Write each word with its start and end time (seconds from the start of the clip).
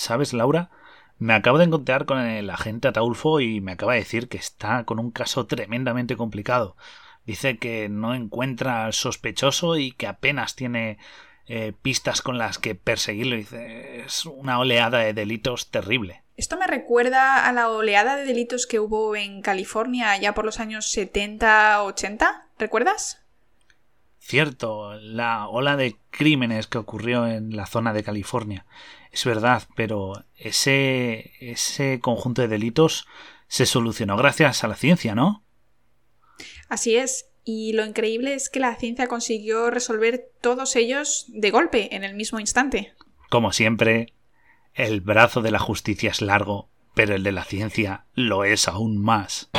¿sabes, 0.00 0.32
Laura? 0.32 0.70
Me 1.18 1.34
acabo 1.34 1.58
de 1.58 1.64
encontrar 1.64 2.06
con 2.06 2.18
el 2.18 2.48
agente 2.48 2.88
Ataulfo 2.88 3.40
y 3.40 3.60
me 3.60 3.72
acaba 3.72 3.92
de 3.92 4.00
decir 4.00 4.28
que 4.28 4.38
está 4.38 4.84
con 4.84 4.98
un 4.98 5.10
caso 5.10 5.46
tremendamente 5.46 6.16
complicado. 6.16 6.76
Dice 7.26 7.58
que 7.58 7.88
no 7.90 8.14
encuentra 8.14 8.86
al 8.86 8.94
sospechoso 8.94 9.76
y 9.76 9.92
que 9.92 10.06
apenas 10.06 10.56
tiene 10.56 10.98
eh, 11.46 11.74
pistas 11.82 12.22
con 12.22 12.38
las 12.38 12.58
que 12.58 12.74
perseguirlo. 12.74 13.36
Dice, 13.36 14.00
es 14.00 14.24
una 14.24 14.58
oleada 14.58 15.00
de 15.00 15.12
delitos 15.12 15.70
terrible. 15.70 16.22
Esto 16.36 16.56
me 16.56 16.66
recuerda 16.66 17.46
a 17.46 17.52
la 17.52 17.68
oleada 17.68 18.16
de 18.16 18.24
delitos 18.24 18.66
que 18.66 18.80
hubo 18.80 19.14
en 19.14 19.42
California 19.42 20.16
ya 20.16 20.32
por 20.32 20.46
los 20.46 20.58
años 20.58 20.96
70-80. 20.96 22.44
¿Recuerdas? 22.58 23.20
Cierto, 24.18 24.94
la 24.94 25.48
ola 25.48 25.76
de 25.76 25.96
crímenes 26.10 26.66
que 26.66 26.78
ocurrió 26.78 27.26
en 27.26 27.54
la 27.54 27.66
zona 27.66 27.92
de 27.92 28.04
California. 28.04 28.64
Es 29.12 29.24
verdad, 29.24 29.64
pero 29.74 30.24
ese, 30.36 31.32
ese 31.40 32.00
conjunto 32.00 32.42
de 32.42 32.48
delitos 32.48 33.06
se 33.48 33.66
solucionó 33.66 34.16
gracias 34.16 34.62
a 34.62 34.68
la 34.68 34.76
ciencia, 34.76 35.14
¿no? 35.14 35.44
Así 36.68 36.96
es, 36.96 37.30
y 37.44 37.72
lo 37.72 37.84
increíble 37.84 38.34
es 38.34 38.48
que 38.48 38.60
la 38.60 38.76
ciencia 38.76 39.08
consiguió 39.08 39.70
resolver 39.70 40.30
todos 40.40 40.76
ellos 40.76 41.26
de 41.28 41.50
golpe, 41.50 41.94
en 41.96 42.04
el 42.04 42.14
mismo 42.14 42.38
instante. 42.38 42.94
Como 43.28 43.52
siempre, 43.52 44.14
el 44.74 45.00
brazo 45.00 45.42
de 45.42 45.50
la 45.50 45.58
justicia 45.58 46.10
es 46.10 46.22
largo, 46.22 46.70
pero 46.94 47.14
el 47.16 47.24
de 47.24 47.32
la 47.32 47.44
ciencia 47.44 48.06
lo 48.14 48.44
es 48.44 48.68
aún 48.68 48.98
más. 48.98 49.50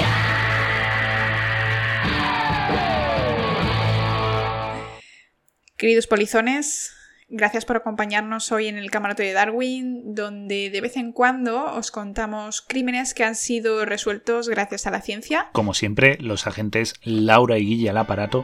Queridos 5.76 6.08
polizones, 6.08 6.96
Gracias 7.34 7.64
por 7.64 7.78
acompañarnos 7.78 8.52
hoy 8.52 8.68
en 8.68 8.78
el 8.78 8.92
camarote 8.92 9.24
de 9.24 9.32
Darwin, 9.32 10.14
donde 10.16 10.70
de 10.70 10.82
vez 10.82 10.98
en 10.98 11.14
cuando 11.14 11.64
os 11.64 11.90
contamos 11.90 12.62
crímenes 12.62 13.14
que 13.14 13.24
han 13.24 13.36
sido 13.36 13.86
resueltos 13.86 14.50
gracias 14.50 14.86
a 14.86 14.92
la 14.92 15.00
ciencia. 15.00 15.50
Como 15.54 15.74
siempre, 15.74 16.18
los 16.20 16.46
agentes 16.46 16.94
Laura 17.04 17.58
y 17.58 17.66
Guilla 17.66 17.92
al 17.92 18.00
aparato 18.00 18.44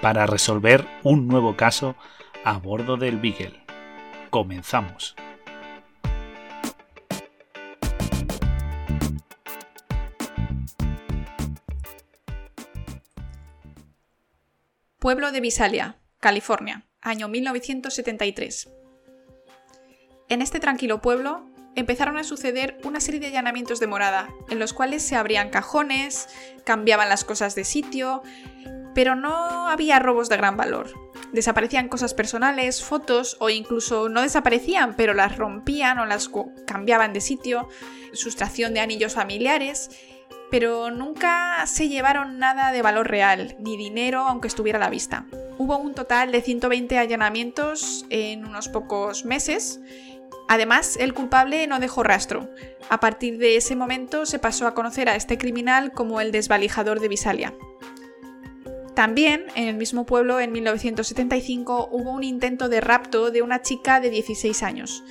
para 0.00 0.24
resolver 0.26 0.86
un 1.02 1.26
nuevo 1.26 1.56
caso 1.56 1.96
a 2.44 2.58
bordo 2.58 2.96
del 2.96 3.18
Beagle. 3.18 3.60
Comenzamos. 4.30 5.16
Pueblo 15.00 15.32
de 15.32 15.40
Visalia, 15.40 15.96
California 16.20 16.84
año 17.02 17.28
1973. 17.28 18.70
En 20.28 20.40
este 20.40 20.60
tranquilo 20.60 21.02
pueblo 21.02 21.46
empezaron 21.74 22.16
a 22.16 22.24
suceder 22.24 22.78
una 22.84 23.00
serie 23.00 23.20
de 23.20 23.26
allanamientos 23.26 23.80
de 23.80 23.86
morada, 23.86 24.28
en 24.48 24.58
los 24.58 24.72
cuales 24.72 25.02
se 25.02 25.16
abrían 25.16 25.50
cajones, 25.50 26.28
cambiaban 26.64 27.08
las 27.08 27.24
cosas 27.24 27.54
de 27.54 27.64
sitio, 27.64 28.22
pero 28.94 29.14
no 29.14 29.68
había 29.68 29.98
robos 29.98 30.28
de 30.28 30.36
gran 30.36 30.56
valor. 30.56 30.90
Desaparecían 31.32 31.88
cosas 31.88 32.14
personales, 32.14 32.82
fotos 32.82 33.36
o 33.40 33.48
incluso 33.48 34.08
no 34.08 34.22
desaparecían, 34.22 34.94
pero 34.96 35.14
las 35.14 35.38
rompían 35.38 35.98
o 35.98 36.06
las 36.06 36.30
cambiaban 36.66 37.12
de 37.12 37.22
sitio, 37.22 37.68
sustracción 38.12 38.74
de 38.74 38.80
anillos 38.80 39.14
familiares, 39.14 39.90
pero 40.52 40.90
nunca 40.90 41.66
se 41.66 41.88
llevaron 41.88 42.38
nada 42.38 42.72
de 42.72 42.82
valor 42.82 43.08
real, 43.08 43.56
ni 43.58 43.78
dinero 43.78 44.28
aunque 44.28 44.48
estuviera 44.48 44.76
a 44.76 44.80
la 44.80 44.90
vista. 44.90 45.24
Hubo 45.56 45.78
un 45.78 45.94
total 45.94 46.30
de 46.30 46.42
120 46.42 46.98
allanamientos 46.98 48.04
en 48.10 48.44
unos 48.44 48.68
pocos 48.68 49.24
meses. 49.24 49.80
Además, 50.50 50.98
el 51.00 51.14
culpable 51.14 51.66
no 51.68 51.80
dejó 51.80 52.02
rastro. 52.02 52.50
A 52.90 53.00
partir 53.00 53.38
de 53.38 53.56
ese 53.56 53.76
momento 53.76 54.26
se 54.26 54.38
pasó 54.38 54.66
a 54.66 54.74
conocer 54.74 55.08
a 55.08 55.16
este 55.16 55.38
criminal 55.38 55.92
como 55.92 56.20
el 56.20 56.32
desvalijador 56.32 57.00
de 57.00 57.08
Visalia. 57.08 57.54
También, 58.94 59.46
en 59.54 59.68
el 59.68 59.76
mismo 59.76 60.04
pueblo, 60.04 60.38
en 60.40 60.52
1975, 60.52 61.88
hubo 61.90 62.10
un 62.10 62.24
intento 62.24 62.68
de 62.68 62.80
rapto 62.80 63.30
de 63.30 63.42
una 63.42 63.62
chica 63.62 64.00
de 64.00 64.10
16 64.10 64.62
años. 64.62 65.02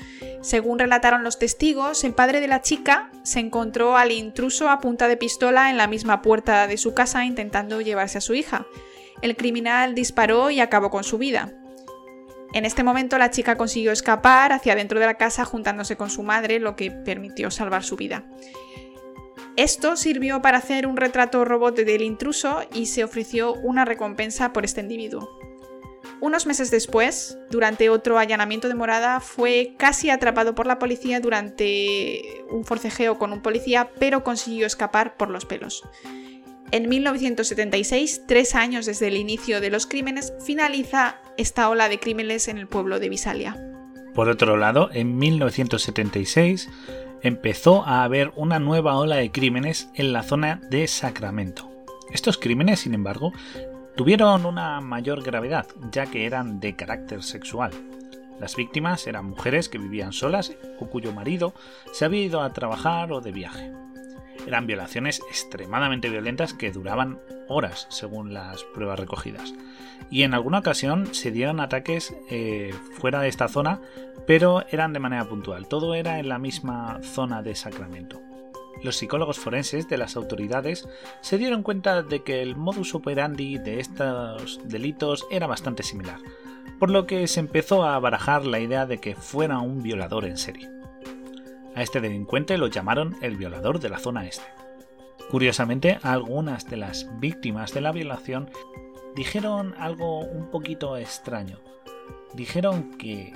Según 0.42 0.78
relataron 0.78 1.24
los 1.24 1.40
testigos, 1.40 2.04
el 2.04 2.14
padre 2.14 2.42
de 2.42 2.48
la 2.48 2.62
chica 2.62 3.12
se 3.24 3.40
encontró 3.40 3.98
al 3.98 4.12
intruso 4.12 4.70
a 4.70 4.80
punta 4.80 5.08
de 5.08 5.18
pistola 5.18 5.70
en 5.70 5.78
la 5.78 5.88
misma 5.88 6.22
puerta 6.22 6.68
de 6.68 6.78
su 6.78 6.94
casa 6.94 7.26
intentando 7.26 7.82
llevarse 7.82 8.20
a 8.20 8.22
su 8.22 8.36
hija 8.36 8.66
el 9.22 9.36
criminal 9.36 9.96
disparó 9.96 10.50
y 10.50 10.60
acabó 10.60 10.90
con 10.90 11.04
su 11.04 11.18
vida. 11.18 11.52
En 12.54 12.66
este 12.66 12.84
momento 12.84 13.18
la 13.18 13.32
chica 13.32 13.56
consiguió 13.56 13.92
escapar 13.92 14.52
hacia 14.52 14.76
dentro 14.76 15.00
de 15.00 15.06
la 15.06 15.14
casa 15.14 15.46
juntándose 15.46 15.96
con 15.96 16.10
su 16.10 16.22
madre, 16.22 16.60
lo 16.60 16.76
que 16.76 16.92
permitió 16.92 17.50
salvar 17.50 17.84
su 17.84 17.96
vida. 17.96 18.26
Esto 19.58 19.98
sirvió 19.98 20.42
para 20.42 20.60
hacer 20.60 20.88
un 20.88 20.98
retrato 20.98 21.44
robot 21.44 21.76
del 21.76 22.02
intruso 22.02 22.62
y 22.74 22.86
se 22.86 23.04
ofreció 23.04 23.54
una 23.54 23.84
recompensa 23.84 24.54
por 24.54 24.64
este 24.64 24.82
individuo. 24.82 25.30
Unos 26.22 26.46
meses 26.46 26.72
después, 26.72 27.38
durante 27.50 27.90
otro 27.90 28.18
allanamiento 28.18 28.68
de 28.68 28.76
morada, 28.76 29.20
fue 29.20 29.74
casi 29.78 30.10
atrapado 30.10 30.56
por 30.56 30.68
la 30.68 30.80
policía 30.80 31.20
durante 31.20 32.44
un 32.50 32.64
forcejeo 32.64 33.18
con 33.18 33.34
un 33.34 33.42
policía, 33.42 33.90
pero 34.00 34.24
consiguió 34.24 34.68
escapar 34.68 35.18
por 35.18 35.30
los 35.30 35.46
pelos. 35.46 35.84
En 36.72 36.88
1976, 36.88 38.22
tres 38.28 38.56
años 38.56 38.86
desde 38.86 39.08
el 39.08 39.18
inicio 39.18 39.60
de 39.60 39.70
los 39.70 39.86
crímenes, 39.86 40.32
finaliza 40.46 41.20
esta 41.38 41.70
ola 41.70 41.90
de 41.90 42.00
crímenes 42.00 42.48
en 42.48 42.58
el 42.58 42.68
pueblo 42.68 43.00
de 43.00 43.10
Visalia. 43.10 43.58
Por 44.14 44.30
otro 44.30 44.58
lado, 44.58 44.90
en 44.94 45.18
1976 45.18 46.70
empezó 47.24 47.84
a 47.86 48.04
haber 48.04 48.32
una 48.36 48.60
nueva 48.60 48.98
ola 48.98 49.18
de 49.18 49.32
crímenes 49.32 49.90
en 49.96 50.14
la 50.14 50.24
zona 50.24 50.62
de 50.70 50.88
Sacramento. 50.88 51.70
Estos 52.12 52.38
crímenes, 52.38 52.82
sin 52.82 52.94
embargo, 52.94 53.32
tuvieron 53.96 54.46
una 54.46 54.82
mayor 54.82 55.24
gravedad, 55.24 55.68
ya 55.92 56.06
que 56.06 56.26
eran 56.26 56.60
de 56.60 56.76
carácter 56.76 57.24
sexual. 57.24 57.72
Las 58.40 58.56
víctimas 58.56 59.06
eran 59.06 59.30
mujeres 59.30 59.70
que 59.70 59.78
vivían 59.78 60.14
solas 60.14 60.52
o 60.80 60.88
cuyo 60.88 61.14
marido 61.14 61.54
se 61.94 62.06
había 62.06 62.24
ido 62.24 62.42
a 62.42 62.54
trabajar 62.54 63.12
o 63.12 63.22
de 63.22 63.32
viaje. 63.32 63.72
Eran 64.48 64.68
violaciones 64.68 65.22
extremadamente 65.30 66.10
violentas 66.10 66.54
que 66.54 66.72
duraban 66.72 67.20
horas, 67.48 67.88
según 67.90 68.34
las 68.34 68.64
pruebas 68.74 69.00
recogidas. 69.00 69.54
Y 70.10 70.24
en 70.24 70.34
alguna 70.34 70.60
ocasión 70.60 71.14
se 71.14 71.32
dieron 71.32 71.60
ataques 71.60 72.16
eh, 72.30 72.74
fuera 73.00 73.22
de 73.22 73.30
esta 73.30 73.48
zona, 73.48 73.80
pero 74.26 74.66
eran 74.70 74.94
de 74.94 75.00
manera 75.00 75.26
puntual. 75.26 75.68
Todo 75.68 75.94
era 75.94 76.20
en 76.20 76.30
la 76.30 76.40
misma 76.40 77.00
zona 77.04 77.42
de 77.42 77.56
Sacramento. 77.56 78.22
Los 78.84 78.96
psicólogos 78.96 79.38
forenses 79.38 79.88
de 79.88 79.98
las 79.98 80.16
autoridades 80.16 80.88
se 81.22 81.38
dieron 81.38 81.62
cuenta 81.62 82.02
de 82.02 82.24
que 82.24 82.42
el 82.42 82.56
modus 82.56 82.96
operandi 82.96 83.60
de 83.60 83.80
estos 83.80 84.60
delitos 84.66 85.28
era 85.30 85.46
bastante 85.46 85.84
similar, 85.84 86.18
por 86.80 86.90
lo 86.90 87.06
que 87.06 87.28
se 87.28 87.40
empezó 87.40 87.84
a 87.84 88.00
barajar 88.00 88.44
la 88.44 88.60
idea 88.60 88.88
de 88.88 88.98
que 88.98 89.16
fuera 89.16 89.60
un 89.60 89.84
violador 89.84 90.26
en 90.26 90.38
serie. 90.38 90.81
A 91.76 91.82
este 91.84 92.02
delincuente 92.02 92.58
lo 92.58 92.68
llamaron 92.68 93.16
el 93.22 93.38
violador 93.38 93.80
de 93.80 93.90
la 93.90 94.00
zona 94.00 94.26
este. 94.26 94.44
Curiosamente, 95.30 96.00
algunas 96.04 96.70
de 96.70 96.78
las 96.78 97.08
víctimas 97.20 97.74
de 97.74 97.82
la 97.82 97.94
violación 97.94 98.50
dijeron 99.16 99.74
algo 99.78 100.20
un 100.20 100.50
poquito 100.52 100.98
extraño. 100.98 101.60
Dijeron 102.34 102.98
que 102.98 103.34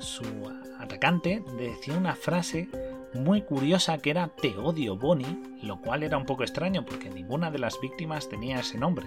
su 0.00 0.24
atacante 0.78 1.42
decía 1.58 1.96
una 1.96 2.14
frase 2.14 2.68
muy 3.14 3.42
curiosa 3.42 3.98
que 3.98 4.10
era 4.10 4.28
Te 4.28 4.56
odio 4.56 4.96
Bonnie, 4.96 5.38
lo 5.62 5.80
cual 5.80 6.02
era 6.02 6.18
un 6.18 6.26
poco 6.26 6.42
extraño 6.42 6.84
porque 6.84 7.08
ninguna 7.08 7.50
de 7.50 7.58
las 7.58 7.80
víctimas 7.80 8.28
tenía 8.28 8.60
ese 8.60 8.76
nombre. 8.76 9.06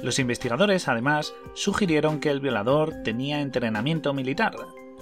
Los 0.00 0.18
investigadores 0.18 0.86
además 0.86 1.34
sugirieron 1.54 2.20
que 2.20 2.30
el 2.30 2.40
violador 2.40 3.02
tenía 3.02 3.40
entrenamiento 3.40 4.12
militar, 4.14 4.54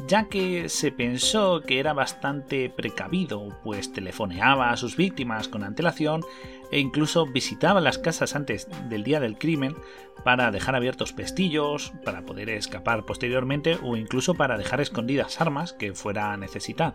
ya 0.06 0.28
que 0.28 0.68
se 0.68 0.92
pensó 0.92 1.62
que 1.62 1.78
era 1.78 1.92
bastante 1.92 2.70
precavido, 2.70 3.48
pues 3.62 3.92
telefoneaba 3.92 4.70
a 4.70 4.76
sus 4.76 4.96
víctimas 4.96 5.48
con 5.48 5.64
antelación 5.64 6.22
e 6.70 6.78
incluso 6.78 7.26
visitaba 7.26 7.80
las 7.80 7.98
casas 7.98 8.34
antes 8.34 8.68
del 8.88 9.04
día 9.04 9.20
del 9.20 9.38
crimen 9.38 9.76
para 10.24 10.50
dejar 10.50 10.74
abiertos 10.74 11.12
pestillos, 11.12 11.92
para 12.04 12.22
poder 12.22 12.48
escapar 12.50 13.04
posteriormente 13.04 13.78
o 13.82 13.96
incluso 13.96 14.34
para 14.34 14.56
dejar 14.56 14.80
escondidas 14.80 15.40
armas 15.40 15.72
que 15.72 15.94
fuera 15.94 16.32
a 16.32 16.36
necesitar. 16.36 16.94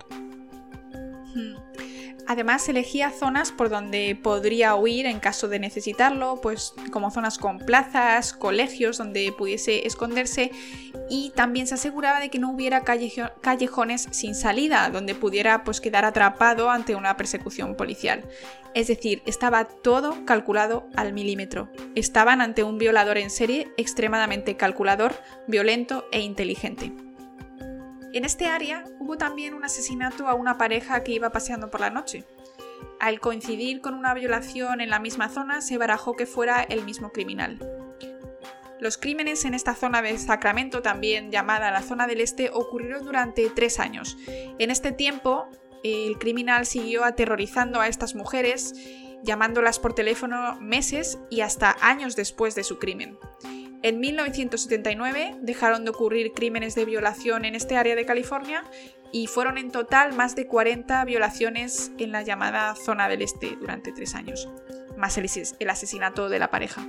Hmm. 1.36 1.56
Además 2.28 2.68
elegía 2.68 3.10
zonas 3.10 3.54
por 3.54 3.70
donde 3.70 4.18
podría 4.22 4.76
huir 4.76 5.06
en 5.06 5.20
caso 5.20 5.48
de 5.48 5.60
necesitarlo, 5.60 6.42
pues 6.42 6.74
como 6.92 7.10
zonas 7.10 7.38
con 7.38 7.58
plazas, 7.58 8.34
colegios 8.34 8.98
donde 8.98 9.32
pudiese 9.32 9.88
esconderse 9.88 10.52
y 11.10 11.32
también 11.36 11.68
se 11.68 11.76
aseguraba 11.76 12.20
de 12.20 12.30
que 12.30 12.38
no 12.38 12.52
hubiera 12.52 12.84
callejones 12.84 14.08
sin 14.12 14.36
salida 14.36 14.90
donde 14.90 15.16
pudiera 15.16 15.64
pues 15.64 15.80
quedar 15.80 16.04
atrapado 16.04 16.70
ante 16.70 16.96
una 16.96 17.16
persecución 17.16 17.76
policial. 17.76 18.26
Es 18.74 18.88
decir, 18.88 19.24
estaba 19.26 19.66
todo 19.66 20.26
calculado 20.26 20.88
al 20.96 21.14
milímetro. 21.14 21.70
Estaban 21.96 22.42
ante 22.42 22.64
un 22.64 22.78
violador 22.78 23.18
en 23.18 23.30
serie 23.30 23.72
extremadamente 23.78 24.58
calculador, 24.58 25.14
violento 25.48 26.06
e 26.12 26.20
inteligente. 26.20 27.07
En 28.18 28.26
este 28.26 28.48
área 28.48 28.84
hubo 28.98 29.16
también 29.20 29.54
un 29.54 29.64
asesinato 29.64 30.28
a 30.28 30.34
una 30.34 30.58
pareja 30.58 31.04
que 31.04 31.12
iba 31.12 31.32
paseando 31.32 31.70
por 31.70 31.82
la 31.82 31.92
noche. 31.92 32.24
Al 33.00 33.20
coincidir 33.20 33.80
con 33.80 33.94
una 33.94 34.16
violación 34.16 34.82
en 34.82 34.90
la 34.90 34.98
misma 34.98 35.30
zona, 35.30 35.62
se 35.62 35.78
barajó 35.78 36.16
que 36.16 36.26
fuera 36.26 36.64
el 36.64 36.84
mismo 36.84 37.12
criminal. 37.12 37.60
Los 38.80 38.98
crímenes 38.98 39.46
en 39.46 39.54
esta 39.54 39.76
zona 39.76 40.02
de 40.02 40.18
Sacramento, 40.18 40.82
también 40.82 41.32
llamada 41.32 41.70
la 41.70 41.84
zona 41.84 42.08
del 42.08 42.22
Este, 42.22 42.50
ocurrieron 42.52 43.06
durante 43.06 43.52
tres 43.52 43.80
años. 43.80 44.18
En 44.58 44.72
este 44.72 44.92
tiempo, 44.92 45.48
el 45.84 46.18
criminal 46.18 46.66
siguió 46.66 47.04
aterrorizando 47.06 47.82
a 47.82 47.88
estas 47.88 48.16
mujeres, 48.16 48.74
llamándolas 49.22 49.78
por 49.78 49.94
teléfono 49.94 50.60
meses 50.60 51.20
y 51.30 51.42
hasta 51.42 51.78
años 51.82 52.16
después 52.16 52.56
de 52.56 52.64
su 52.64 52.80
crimen. 52.80 53.20
En 53.84 54.00
1979 54.00 55.36
dejaron 55.42 55.86
de 55.86 55.92
ocurrir 55.92 56.32
crímenes 56.34 56.74
de 56.74 56.86
violación 56.86 57.46
en 57.46 57.54
este 57.54 57.78
área 57.78 57.96
de 57.96 58.06
California 58.06 58.64
y 59.12 59.28
fueron 59.28 59.58
en 59.58 59.72
total 59.72 60.14
más 60.14 60.36
de 60.36 60.48
40 60.48 61.06
violaciones 61.06 61.92
en 61.98 62.12
la 62.12 62.24
llamada 62.24 62.76
zona 62.76 63.08
del 63.08 63.22
este 63.22 63.56
durante 63.60 63.92
tres 63.92 64.16
años, 64.16 64.50
más 64.98 65.18
el 65.18 65.70
asesinato 65.70 66.28
de 66.28 66.40
la 66.40 66.50
pareja. 66.50 66.86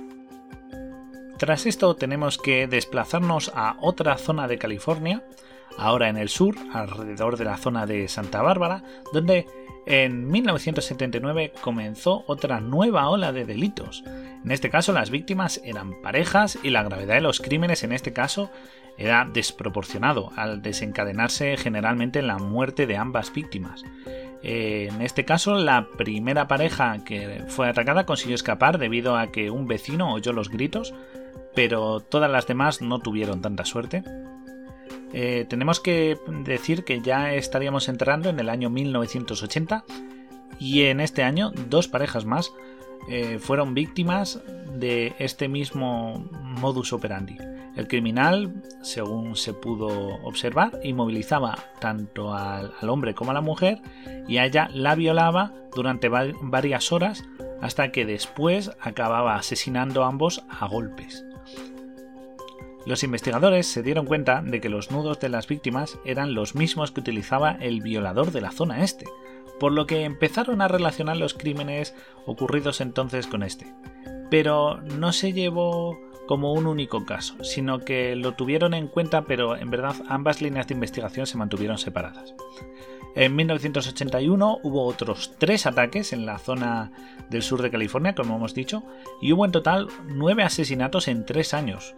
Tras 1.37 1.65
esto 1.65 1.95
tenemos 1.95 2.37
que 2.37 2.67
desplazarnos 2.67 3.51
a 3.55 3.77
otra 3.79 4.17
zona 4.17 4.47
de 4.47 4.57
California, 4.57 5.23
ahora 5.77 6.09
en 6.09 6.17
el 6.17 6.27
sur, 6.27 6.55
alrededor 6.73 7.37
de 7.37 7.45
la 7.45 7.57
zona 7.57 7.85
de 7.85 8.07
Santa 8.09 8.41
Bárbara, 8.41 8.83
donde 9.13 9.45
en 9.89 10.27
1979 10.29 11.51
comenzó 11.61 12.23
otra 12.27 12.61
nueva 12.61 13.09
ola 13.09 13.33
de 13.33 13.45
delitos. 13.45 14.03
En 14.45 14.51
este 14.51 14.69
caso 14.69 14.93
las 14.93 15.09
víctimas 15.09 15.59
eran 15.65 15.99
parejas 16.01 16.59
y 16.63 16.69
la 16.69 16.83
gravedad 16.83 17.15
de 17.15 17.21
los 17.21 17.41
crímenes 17.41 17.83
en 17.83 17.91
este 17.91 18.13
caso 18.13 18.51
era 18.97 19.25
desproporcionado 19.25 20.31
al 20.35 20.61
desencadenarse 20.61 21.57
generalmente 21.57 22.21
la 22.21 22.37
muerte 22.37 22.85
de 22.85 22.97
ambas 22.97 23.33
víctimas. 23.33 23.83
En 24.43 25.01
este 25.01 25.25
caso, 25.25 25.55
la 25.55 25.87
primera 25.97 26.47
pareja 26.47 27.03
que 27.03 27.43
fue 27.47 27.67
atacada 27.67 28.05
consiguió 28.05 28.35
escapar 28.35 28.77
debido 28.77 29.17
a 29.17 29.31
que 29.31 29.49
un 29.49 29.67
vecino 29.67 30.13
oyó 30.13 30.33
los 30.33 30.49
gritos, 30.49 30.93
pero 31.55 31.99
todas 31.99 32.29
las 32.29 32.45
demás 32.45 32.81
no 32.81 32.99
tuvieron 32.99 33.41
tanta 33.41 33.65
suerte. 33.65 34.03
Eh, 35.13 35.45
tenemos 35.49 35.79
que 35.79 36.17
decir 36.43 36.83
que 36.83 37.01
ya 37.01 37.33
estaríamos 37.33 37.89
entrando 37.89 38.29
en 38.29 38.39
el 38.39 38.49
año 38.49 38.69
1980 38.69 39.83
y 40.59 40.83
en 40.83 40.99
este 40.99 41.23
año 41.23 41.51
dos 41.69 41.87
parejas 41.87 42.25
más 42.25 42.51
eh, 43.07 43.39
fueron 43.39 43.73
víctimas 43.73 44.41
de 44.77 45.13
este 45.19 45.47
mismo 45.47 46.29
modus 46.43 46.93
operandi. 46.93 47.37
El 47.75 47.87
criminal, 47.87 48.61
según 48.81 49.35
se 49.35 49.53
pudo 49.53 49.87
observar, 50.23 50.79
inmovilizaba 50.83 51.57
tanto 51.79 52.33
al, 52.33 52.71
hombre 52.81 53.15
como 53.15 53.31
a 53.31 53.33
la 53.33 53.41
mujer 53.41 53.81
y 54.27 54.37
a 54.37 54.45
ella 54.45 54.69
la 54.73 54.95
violaba 54.95 55.53
durante 55.73 56.09
varias 56.09 56.91
horas 56.91 57.23
hasta 57.61 57.91
que 57.91 58.05
después 58.05 58.71
acababa 58.81 59.35
asesinando 59.35 60.03
a 60.03 60.07
ambos 60.07 60.43
a 60.49 60.67
golpes. 60.67 61.23
Los 62.89 63.03
investigadores 63.03 63.67
se 63.67 63.83
dieron 63.83 64.07
cuenta 64.07 64.41
de 64.43 64.59
que 64.59 64.67
los 64.67 64.89
nudos 64.89 65.19
de 65.19 65.29
las 65.29 65.47
víctimas 65.47 65.99
eran 66.05 66.33
los 66.33 66.55
mismos 66.55 66.89
que 66.89 67.01
utilizaba 67.01 67.51
el 67.51 67.81
violador 67.81 68.31
de 68.31 68.41
la 68.41 68.49
zona 68.49 68.83
este, 68.83 69.05
por 69.59 69.73
lo 69.73 69.85
que 69.85 70.05
empezaron 70.05 70.59
a 70.59 70.67
relacionar 70.67 71.15
los 71.15 71.35
crímenes 71.35 71.93
ocurridos 72.25 72.81
entonces 72.81 73.27
con 73.27 73.43
este. 73.43 73.71
Pero 74.31 74.81
no 74.81 75.13
se 75.13 75.33
llevó 75.33 75.99
como 76.25 76.51
un 76.51 76.65
único 76.65 77.05
caso, 77.05 77.35
sino 77.43 77.77
que 77.77 78.15
lo 78.15 78.31
tuvieron 78.31 78.73
en 78.73 78.87
cuenta, 78.87 79.21
pero 79.21 79.55
en 79.55 79.69
verdad 79.69 79.93
ambas 80.07 80.41
líneas 80.41 80.67
de 80.67 80.73
investigación 80.73 81.27
se 81.27 81.37
mantuvieron 81.37 81.77
separadas. 81.77 82.33
En 83.15 83.35
1981 83.35 84.61
hubo 84.63 84.85
otros 84.85 85.35
tres 85.37 85.67
ataques 85.67 86.11
en 86.11 86.25
la 86.25 86.39
zona 86.39 86.91
del 87.29 87.43
sur 87.43 87.61
de 87.61 87.69
California, 87.69 88.15
como 88.15 88.37
hemos 88.37 88.55
dicho, 88.55 88.81
y 89.21 89.31
hubo 89.31 89.45
en 89.45 89.51
total 89.51 89.89
nueve 90.07 90.41
asesinatos 90.41 91.07
en 91.07 91.23
tres 91.27 91.53
años, 91.53 91.93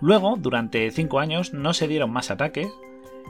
Luego, 0.00 0.36
durante 0.38 0.90
cinco 0.90 1.20
años, 1.20 1.52
no 1.52 1.74
se 1.74 1.88
dieron 1.88 2.10
más 2.10 2.30
ataques, 2.30 2.68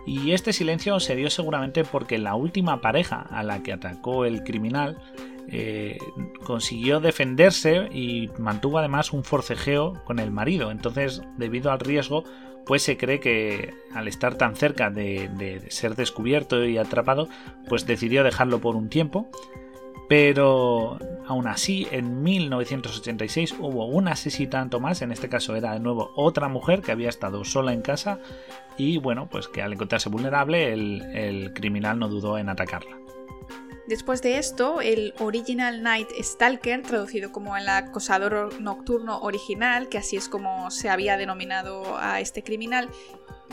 y 0.07 0.33
este 0.33 0.53
silencio 0.53 0.99
se 1.01 1.17
dio 1.17 1.31
seguramente 1.31 1.85
porque 1.85 2.19
la 2.19 2.35
última 2.35 2.81
pareja 2.81 3.21
a 3.21 3.43
la 3.43 3.63
que 3.63 3.73
atacó 3.73 4.25
el 4.25 4.43
criminal 4.43 4.97
eh, 5.49 5.99
consiguió 6.45 7.01
defenderse 7.01 7.89
y 7.93 8.31
mantuvo 8.39 8.79
además 8.79 9.13
un 9.13 9.25
forcejeo 9.25 10.03
con 10.05 10.19
el 10.19 10.31
marido. 10.31 10.71
Entonces, 10.71 11.23
debido 11.37 11.71
al 11.71 11.81
riesgo, 11.81 12.25
pues 12.65 12.83
se 12.83 12.97
cree 12.97 13.21
que 13.21 13.75
al 13.95 14.09
estar 14.09 14.37
tan 14.37 14.57
cerca 14.57 14.91
de, 14.91 15.29
de 15.29 15.71
ser 15.71 15.97
descubierto 15.97 16.65
y 16.65 16.79
atrapado, 16.79 17.29
pues 17.69 17.87
decidió 17.87 18.25
dejarlo 18.25 18.61
por 18.61 18.77
un 18.77 18.89
tiempo 18.89 19.29
pero 20.11 20.99
aún 21.29 21.47
así, 21.47 21.87
en 21.93 22.25
1986 22.25 23.55
hubo 23.61 23.87
un 23.87 24.09
asesinato 24.09 24.81
más, 24.81 25.03
en 25.03 25.13
este 25.13 25.29
caso 25.29 25.55
era 25.55 25.75
de 25.75 25.79
nuevo 25.79 26.11
otra 26.17 26.49
mujer 26.49 26.83
que 26.83 26.91
había 26.91 27.09
estado 27.09 27.45
sola 27.45 27.73
en 27.73 27.81
casa. 27.81 28.19
Y 28.77 28.99
bueno, 28.99 29.29
pues 29.31 29.47
que 29.47 29.63
al 29.63 29.73
encontrarse 29.73 30.09
vulnerable 30.09 30.73
el, 30.73 31.53
criminal 31.55 32.01
no 32.01 32.09
dudó 32.09 32.39
en 32.39 32.49
atacarla. 32.49 32.99
Después 33.87 34.21
de 34.21 34.39
esto, 34.39 34.81
el 34.81 35.15
Original 35.21 35.81
Night 35.85 36.09
Stalker, 36.21 36.83
traducido 36.83 37.31
como 37.31 37.57
el 37.57 37.69
acosador 37.69 38.61
nocturno 38.61 39.21
original, 39.21 39.89
que 39.89 39.99
así 39.99 40.17
es 40.17 40.29
como 40.29 40.73
se 40.73 40.89
había 40.89 41.19
denominado 41.19 41.99
a 41.99 42.19
este 42.19 42.43
criminal, 42.43 42.91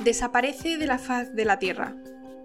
desaparece 0.04 0.80
de 0.80 0.88
la 0.88 0.98
faz 0.98 1.36
de 1.36 1.46
la 1.46 1.60
Tierra 1.60 1.96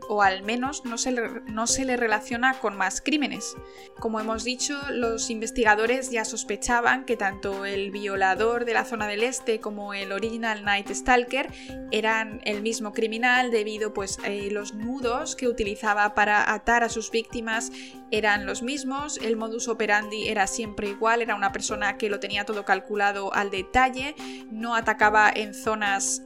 o 0.08 0.22
al 0.22 0.42
menos 0.42 0.84
no 0.84 0.98
se, 0.98 1.12
le, 1.12 1.22
no 1.46 1.66
se 1.66 1.84
le 1.84 1.96
relaciona 1.96 2.54
con 2.54 2.76
más 2.76 3.00
crímenes. 3.00 3.56
Como 3.98 4.20
hemos 4.20 4.44
dicho, 4.44 4.78
los 4.90 5.30
investigadores 5.30 6.10
ya 6.10 6.24
sospechaban 6.24 7.04
que 7.04 7.16
tanto 7.16 7.64
el 7.64 7.90
violador 7.90 8.64
de 8.64 8.74
la 8.74 8.84
zona 8.84 9.06
del 9.06 9.22
este 9.22 9.60
como 9.60 9.94
el 9.94 10.12
Original 10.12 10.64
Night 10.64 10.90
Stalker 10.90 11.52
eran 11.90 12.40
el 12.44 12.62
mismo 12.62 12.92
criminal 12.92 13.50
debido 13.50 13.92
pues 13.92 14.18
eh, 14.24 14.48
los 14.50 14.74
nudos 14.74 15.36
que 15.36 15.48
utilizaba 15.48 16.14
para 16.14 16.52
atar 16.52 16.82
a 16.82 16.88
sus 16.88 17.10
víctimas 17.10 17.70
eran 18.10 18.44
los 18.44 18.62
mismos, 18.62 19.18
el 19.18 19.36
modus 19.36 19.68
operandi 19.68 20.28
era 20.28 20.46
siempre 20.46 20.88
igual, 20.88 21.22
era 21.22 21.34
una 21.34 21.52
persona 21.52 21.96
que 21.96 22.10
lo 22.10 22.20
tenía 22.20 22.44
todo 22.44 22.64
calculado 22.64 23.32
al 23.34 23.50
detalle, 23.50 24.14
no 24.50 24.74
atacaba 24.74 25.30
en 25.34 25.54
zonas 25.54 26.22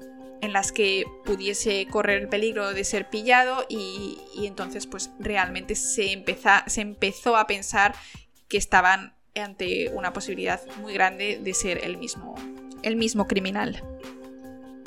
en 0.47 0.53
las 0.53 0.73
que 0.73 1.05
pudiese 1.25 1.87
correr 1.91 2.23
el 2.23 2.29
peligro 2.29 2.73
de 2.73 2.85
ser 2.85 3.11
pillado 3.11 3.67
y, 3.69 4.19
entonces 4.39 4.87
pues 4.87 5.11
realmente 5.19 5.75
se, 5.75 6.25
se 6.67 6.81
empezó 6.81 7.37
a 7.37 7.47
pensar 7.47 7.95
que 8.49 8.57
estaban 8.57 9.15
ante 9.35 9.91
una 9.91 10.13
posibilidad 10.13 10.61
muy 10.81 10.95
grande 10.95 11.39
de 11.43 11.53
ser 11.53 11.85
el 11.85 11.99
mismo, 11.99 12.37
el 12.83 12.97
mismo 12.97 13.27
criminal. 13.27 13.83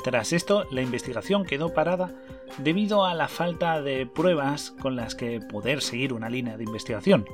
Tras 0.02 0.32
esto, 0.32 0.66
la 0.70 0.80
investigación 0.80 1.44
quedó 1.44 1.74
parada 1.74 2.14
debido 2.56 3.04
a 3.04 3.14
la 3.14 3.28
falta 3.28 3.82
de 3.82 4.06
pruebas 4.06 4.72
con 4.80 4.96
las 4.96 5.14
que 5.14 5.40
poder 5.40 5.82
seguir 5.82 6.14
una 6.14 6.30
línea 6.30 6.56
de 6.56 6.64
investigación. 6.64 7.26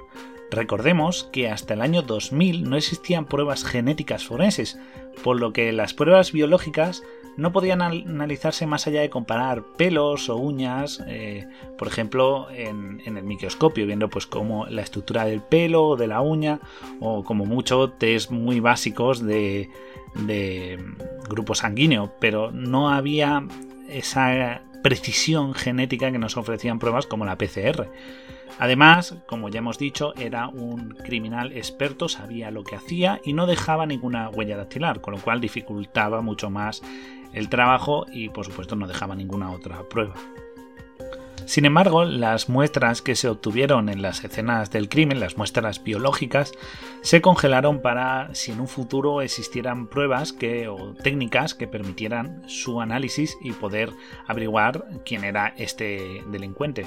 Recordemos 0.51 1.29
que 1.33 1.49
hasta 1.49 1.75
el 1.75 1.81
año 1.81 2.03
2000 2.03 2.69
no 2.69 2.77
existían 2.77 3.27
pruebas 3.27 3.65
genéticas 3.65 4.25
forenses, 4.25 4.79
por 5.23 5.39
lo 5.39 5.53
que 5.53 5.73
las 5.73 5.95
pruebas 5.95 6.33
biológicas 6.33 7.05
no 7.37 7.53
podían 7.53 7.83
analizarse 7.83 8.67
más 8.67 8.87
allá 8.87 9.01
de 9.03 9.11
comparar 9.11 9.63
pelos 9.77 10.29
o 10.29 10.37
uñas, 10.37 11.03
eh, 11.07 11.47
por 11.77 11.89
ejemplo, 11.89 12.49
en, 12.51 13.01
el 13.05 13.23
microscopio, 13.25 13.87
viendo 13.87 14.09
pues 14.09 14.27
como 14.27 14.67
la 14.67 14.83
estructura 14.83 15.25
del 15.25 15.43
pelo 15.43 15.89
o 15.89 15.97
de 15.97 16.07
la 16.07 16.21
uña, 16.21 16.61
o 17.01 17.25
como 17.25 17.45
mucho 17.45 17.91
test 17.91 18.31
muy 18.31 18.61
básicos 18.61 19.25
de, 19.25 19.69
de 20.15 20.83
grupo 21.29 21.55
sanguíneo, 21.55 22.13
pero 22.21 22.51
no 22.53 22.91
había 22.91 23.47
esa 23.89 24.63
precisión 24.83 25.55
genética 25.55 26.13
que 26.13 26.19
nos 26.19 26.37
ofrecían 26.37 26.79
pruebas 26.79 27.07
como 27.07 27.25
la 27.25 27.37
PCR. 27.37 27.89
Además, 28.59 29.17
como 29.27 29.49
ya 29.49 29.59
hemos 29.59 29.79
dicho, 29.79 30.15
era 30.17 30.49
un 30.49 30.91
criminal 30.91 31.53
experto, 31.53 32.09
sabía 32.09 32.51
lo 32.51 32.65
que 32.65 32.77
hacía 32.77 33.21
y 33.25 33.33
no 33.33 33.47
dejaba 33.47 33.87
ninguna 33.87 34.29
huella 34.31 34.57
dactilar, 34.57 35.01
con 35.01 35.15
lo 35.15 35.21
cual 35.21 35.41
dificultaba 35.41 36.23
mucho 36.23 36.51
más 36.51 36.83
el 37.33 37.49
trabajo 37.49 38.07
y 38.11 38.31
por 38.31 38.47
supuesto 38.47 38.77
no 38.77 38.87
dejaba 38.87 39.15
ninguna 39.15 39.51
otra 39.51 39.83
prueba. 39.89 40.15
Sin 41.47 41.65
embargo, 41.65 42.05
las 42.05 42.49
muestras 42.49 43.03
que 43.03 43.15
se 43.15 43.29
obtuvieron 43.29 43.89
en 43.89 44.03
las 44.03 44.25
escenas 44.25 44.73
del 44.73 44.89
crimen, 44.89 45.21
las 45.21 45.37
muestras 45.37 45.83
biológicas, 45.83 46.53
se 47.03 47.21
congelaron 47.21 47.83
para 47.83 48.35
si 48.35 48.51
en 48.51 48.61
un 48.61 48.67
futuro 48.67 49.23
existieran 49.23 49.87
pruebas 49.87 50.33
que, 50.33 50.67
o 50.67 50.95
técnicas 50.95 51.55
que 51.55 51.69
permitieran 51.69 52.43
su 52.49 52.81
análisis 52.81 53.37
y 53.41 53.53
poder 53.53 53.93
averiguar 54.27 54.87
quién 55.05 55.23
era 55.23 55.55
este 55.57 56.25
delincuente. 56.33 56.85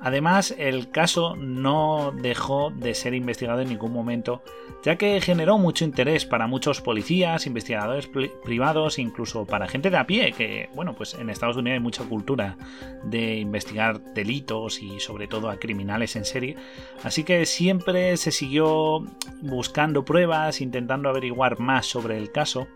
Además, 0.00 0.54
el 0.58 0.90
caso 0.90 1.34
no 1.36 2.12
dejó 2.12 2.70
de 2.70 2.94
ser 2.94 3.14
investigado 3.14 3.60
en 3.60 3.68
ningún 3.68 3.92
momento, 3.92 4.42
ya 4.84 4.96
que 4.96 5.20
generó 5.20 5.58
mucho 5.58 5.84
interés 5.84 6.24
para 6.24 6.46
muchos 6.46 6.80
policías, 6.80 7.46
investigadores 7.46 8.08
privados, 8.44 8.98
incluso 8.98 9.44
para 9.44 9.66
gente 9.66 9.90
de 9.90 9.96
a 9.96 10.06
pie, 10.06 10.32
que, 10.32 10.68
bueno, 10.74 10.94
pues 10.94 11.14
en 11.14 11.30
Estados 11.30 11.56
Unidos 11.56 11.74
hay 11.74 11.82
mucha 11.82 12.04
cultura 12.04 12.56
de 13.04 13.36
investigar 13.36 14.00
delitos 14.14 14.80
y 14.82 15.00
sobre 15.00 15.26
todo 15.26 15.50
a 15.50 15.58
criminales 15.58 16.14
en 16.14 16.24
serie, 16.24 16.56
así 17.02 17.24
que 17.24 17.44
siempre 17.44 18.16
se 18.16 18.30
siguió 18.30 19.04
buscando 19.42 20.04
pruebas, 20.04 20.60
intentando 20.60 21.08
averiguar 21.08 21.58
más 21.58 21.86
sobre 21.86 22.18
el 22.18 22.30
caso, 22.30 22.68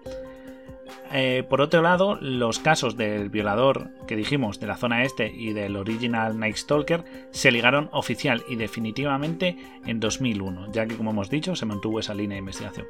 eh, 1.13 1.45
por 1.49 1.61
otro 1.61 1.83
lado, 1.83 2.17
los 2.21 2.59
casos 2.59 2.97
del 2.97 3.29
violador 3.29 3.91
que 4.07 4.17
dijimos 4.17 4.61
de 4.61 4.67
la 4.67 4.77
zona 4.77 5.05
este 5.05 5.31
y 5.31 5.53
del 5.53 5.77
original 5.77 6.39
Night 6.39 6.57
Stalker 6.57 7.05
se 7.31 7.51
ligaron 7.51 7.89
oficial 7.93 8.43
y 8.49 8.57
definitivamente 8.57 9.57
en 9.87 10.01
2001, 10.01 10.73
ya 10.73 10.87
que 10.87 10.97
como 10.97 11.11
hemos 11.11 11.31
dicho 11.31 11.55
se 11.55 11.67
mantuvo 11.67 12.01
esa 12.01 12.15
línea 12.15 12.37
de 12.37 12.41
investigación. 12.41 12.87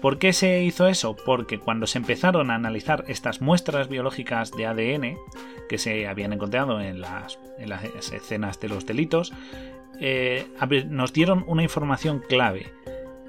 ¿Por 0.00 0.18
qué 0.18 0.32
se 0.32 0.62
hizo 0.62 0.86
eso? 0.86 1.16
Porque 1.16 1.58
cuando 1.58 1.86
se 1.86 1.98
empezaron 1.98 2.50
a 2.50 2.54
analizar 2.54 3.04
estas 3.08 3.40
muestras 3.40 3.88
biológicas 3.88 4.52
de 4.52 4.66
ADN 4.66 5.16
que 5.68 5.78
se 5.78 6.06
habían 6.06 6.32
encontrado 6.32 6.80
en 6.80 7.00
las, 7.00 7.38
escenas 8.12 8.60
de 8.60 8.68
los 8.68 8.86
delitos, 8.86 9.32
eh, 9.98 10.46
nos 10.88 11.12
dieron 11.12 11.44
una 11.46 11.62
información 11.62 12.22
clave. 12.28 12.66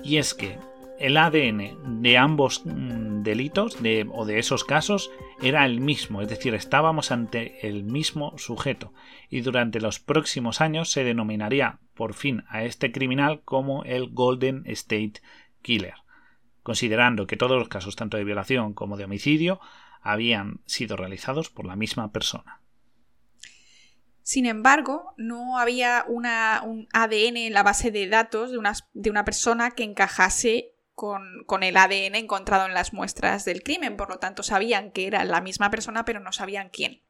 Y 0.03 0.17
es 0.17 0.33
que 0.33 0.57
el 1.00 1.18
ADN 1.18 2.01
de 2.01 2.18
ambos 2.18 2.66
mm, 2.66 3.22
delitos 3.24 3.77
o 4.12 4.25
de 4.25 4.39
esos 4.39 4.63
casos 4.63 5.12
era 5.42 5.66
el 5.66 5.80
mismo, 5.80 6.22
es 6.22 6.30
decir, 6.30 6.56
estábamos 6.56 7.12
ante 7.12 7.68
el 7.68 7.84
mismo 7.84 8.38
sujeto 8.38 8.94
y 9.30 9.42
durante 9.42 9.80
los 9.80 10.00
próximos 10.00 10.62
años 10.62 10.89
se 10.89 11.04
denominaría 11.04 11.80
por 11.94 12.13
fin 12.13 12.44
a 12.50 12.63
este 12.63 12.92
criminal 12.92 13.42
como 13.44 13.84
el 13.84 14.10
Golden 14.10 14.63
State 14.66 15.22
Killer, 15.62 15.96
considerando 16.63 17.27
que 17.27 17.38
todos 17.38 17.58
los 17.58 17.70
casos 17.70 17.96
tanto 17.96 18.18
de 18.18 18.24
violación 18.24 18.74
como 18.74 18.98
de 18.98 19.06
homicidio 19.06 19.60
habían 20.01 20.62
sido 20.66 20.96
realizados 20.96 21.50
por 21.50 21.66
la 21.66 21.75
misma 21.75 22.12
persona. 22.12 22.62
Sin 24.24 24.46
embargo, 24.46 25.13
no 25.16 25.58
había 25.58 26.04
un 26.06 26.25
ADN 26.25 27.38
en 27.38 27.54
la 27.54 27.63
base 27.63 27.92
de 27.92 28.10
datos 28.10 28.51
de 28.51 28.58
una, 28.58 28.74
de 28.94 29.10
una 29.10 29.24
persona 29.24 29.72
que 29.72 29.84
encajase 29.84 30.74
con, 30.98 31.62
el 31.62 31.77
ADN 31.77 32.16
encontrado 32.16 32.66
en 32.66 32.74
las 32.74 32.92
muestras 32.92 33.46
del 33.46 33.62
crimen, 33.62 33.98
por 33.98 34.10
lo 34.10 34.18
tanto 34.18 34.42
sabían 34.42 34.92
que 34.92 35.06
era 35.06 35.24
la 35.25 35.42
misma 35.42 35.70
persona 35.70 36.06
pero 36.06 36.20
no 36.20 36.32
sabían 36.32 36.70
quién. 36.70 37.04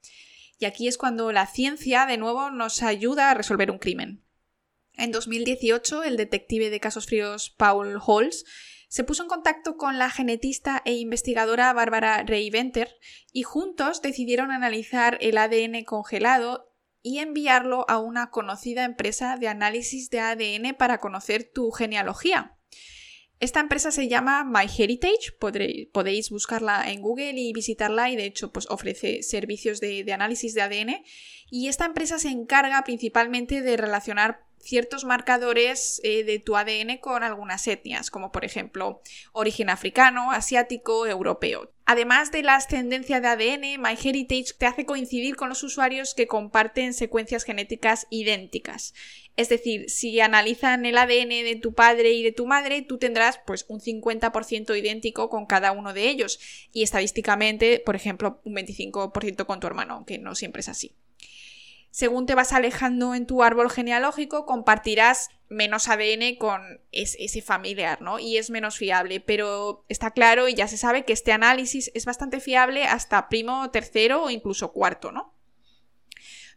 Y 0.60 0.66
aquí 0.66 0.90
es 0.90 0.98
cuando 0.98 1.32
la 1.32 1.48
ciencia 1.48 2.06
de 2.06 2.18
nuevo 2.18 2.52
nos 2.52 2.84
ayuda 2.84 3.32
a 3.32 3.34
resolver 3.34 3.72
un 3.72 3.80
crimen. 3.80 4.26
En 4.92 5.14
2018, 5.14 6.04
el 6.04 6.18
detective 6.18 6.70
de 6.70 6.82
casos 6.82 7.06
fríos 7.06 7.50
Paul 7.52 7.98
Holz 8.06 8.44
se 8.90 9.06
puso 9.06 9.24
en 9.24 9.30
contacto 9.30 9.78
con 9.78 9.98
la 9.98 10.10
genetista 10.10 10.82
e 10.84 10.96
investigadora 10.96 11.72
Bárbara 11.72 12.26
Venter 12.52 12.94
y 13.32 13.44
juntos 13.44 14.02
decidieron 14.02 14.52
analizar 14.52 15.18
el 15.22 15.38
ADN 15.38 15.86
congelado 15.86 16.74
y 17.02 17.20
enviarlo 17.20 17.86
a 17.88 18.00
una 18.00 18.32
conocida 18.32 18.84
empresa 18.84 19.38
de 19.38 19.48
análisis 19.48 20.10
de 20.10 20.20
ADN 20.20 20.76
para 20.76 20.98
conocer 20.98 21.50
tu 21.54 21.72
genealogía. 21.72 22.57
Esta 23.40 23.60
empresa 23.60 23.92
se 23.92 24.08
llama 24.08 24.44
MyHeritage, 24.44 25.32
podéis 25.92 26.32
buscarla 26.32 26.92
en 26.92 27.02
Google 27.02 27.34
y 27.34 27.54
visitarla 27.54 28.10
y 28.10 28.16
de 28.16 28.26
hecho 28.26 28.52
pues, 28.52 28.68
ofrece 28.70 29.22
servicios 29.22 29.80
de, 29.80 30.12
análisis 30.12 30.56
de 30.56 30.64
ADN 30.64 31.04
y 31.52 31.68
esta 31.68 31.86
empresa 31.86 32.18
se 32.18 32.30
encarga 32.30 32.84
principalmente 32.84 33.62
de 33.62 33.78
relacionar 33.78 34.48
ciertos 34.60 35.06
marcadores 35.06 36.02
eh, 36.04 36.24
de 36.24 36.40
tu 36.40 36.58
ADN 36.58 36.98
con 36.98 37.24
algunas 37.24 37.68
etnias, 37.68 38.10
como 38.10 38.32
por 38.32 38.44
ejemplo 38.44 39.02
origen 39.32 39.70
africano, 39.70 40.32
asiático, 40.32 41.06
europeo. 41.06 41.72
Además 41.86 42.32
de 42.32 42.44
la 42.44 42.56
ascendencia 42.56 43.22
de 43.22 43.28
ADN, 43.28 43.82
MyHeritage 43.82 44.54
te 44.58 44.66
hace 44.66 44.86
coincidir 44.86 45.36
con 45.36 45.48
los 45.48 45.64
usuarios 45.64 46.16
que 46.16 46.28
comparten 46.28 46.94
secuencias 46.94 47.44
genéticas 47.44 48.08
idénticas. 48.10 48.94
Es 49.38 49.50
decir, 49.50 49.90
si 49.90 50.20
analizan 50.20 50.86
el 50.86 50.98
ADN 50.98 51.30
de 51.30 51.60
tu 51.62 51.74
padre 51.74 52.12
y 52.12 52.24
de 52.24 52.32
tu 52.32 52.46
madre, 52.46 52.82
tú 52.82 52.98
tendrás 52.98 53.40
pues 53.46 53.66
un 53.70 53.80
50% 53.80 54.78
idéntico 54.78 55.30
con 55.30 55.46
cada 55.46 55.72
uno 55.72 55.94
de 55.94 56.10
ellos 56.10 56.40
y 56.74 56.84
estadísticamente, 56.84 57.82
por 57.86 57.96
ejemplo, 57.96 58.42
un 58.44 58.56
25% 58.56 59.46
con 59.46 59.60
tu 59.60 59.68
hermano, 59.68 59.94
aunque 59.94 60.18
no 60.18 60.36
siempre 60.36 60.60
es 60.60 60.70
así 60.70 60.96
según 61.98 62.28
te 62.28 62.36
vas 62.36 62.54
alejando 62.54 63.16
en 63.16 63.26
tu 63.26 63.42
árbol 63.42 63.72
genealógico, 63.72 64.46
compartirás 64.46 65.32
menos 65.50 65.88
ADN 65.88 66.36
con 66.38 66.62
ese 66.92 67.42
familiar, 67.42 68.04
¿no? 68.04 68.20
Y 68.20 68.38
es 68.38 68.52
menos 68.52 68.78
fiable, 68.78 69.20
pero 69.20 69.84
está 69.90 70.12
claro 70.12 70.48
y 70.48 70.54
ya 70.54 70.68
se 70.68 70.78
sabe 70.78 71.06
que 71.06 71.14
este 71.14 71.32
análisis 71.32 71.90
es 71.96 72.06
bastante 72.06 72.40
fiable 72.40 72.84
hasta 72.84 73.30
primo, 73.30 73.72
tercero 73.72 74.26
o 74.26 74.30
incluso 74.30 74.74
cuarto, 74.74 75.12
¿no? 75.12 75.34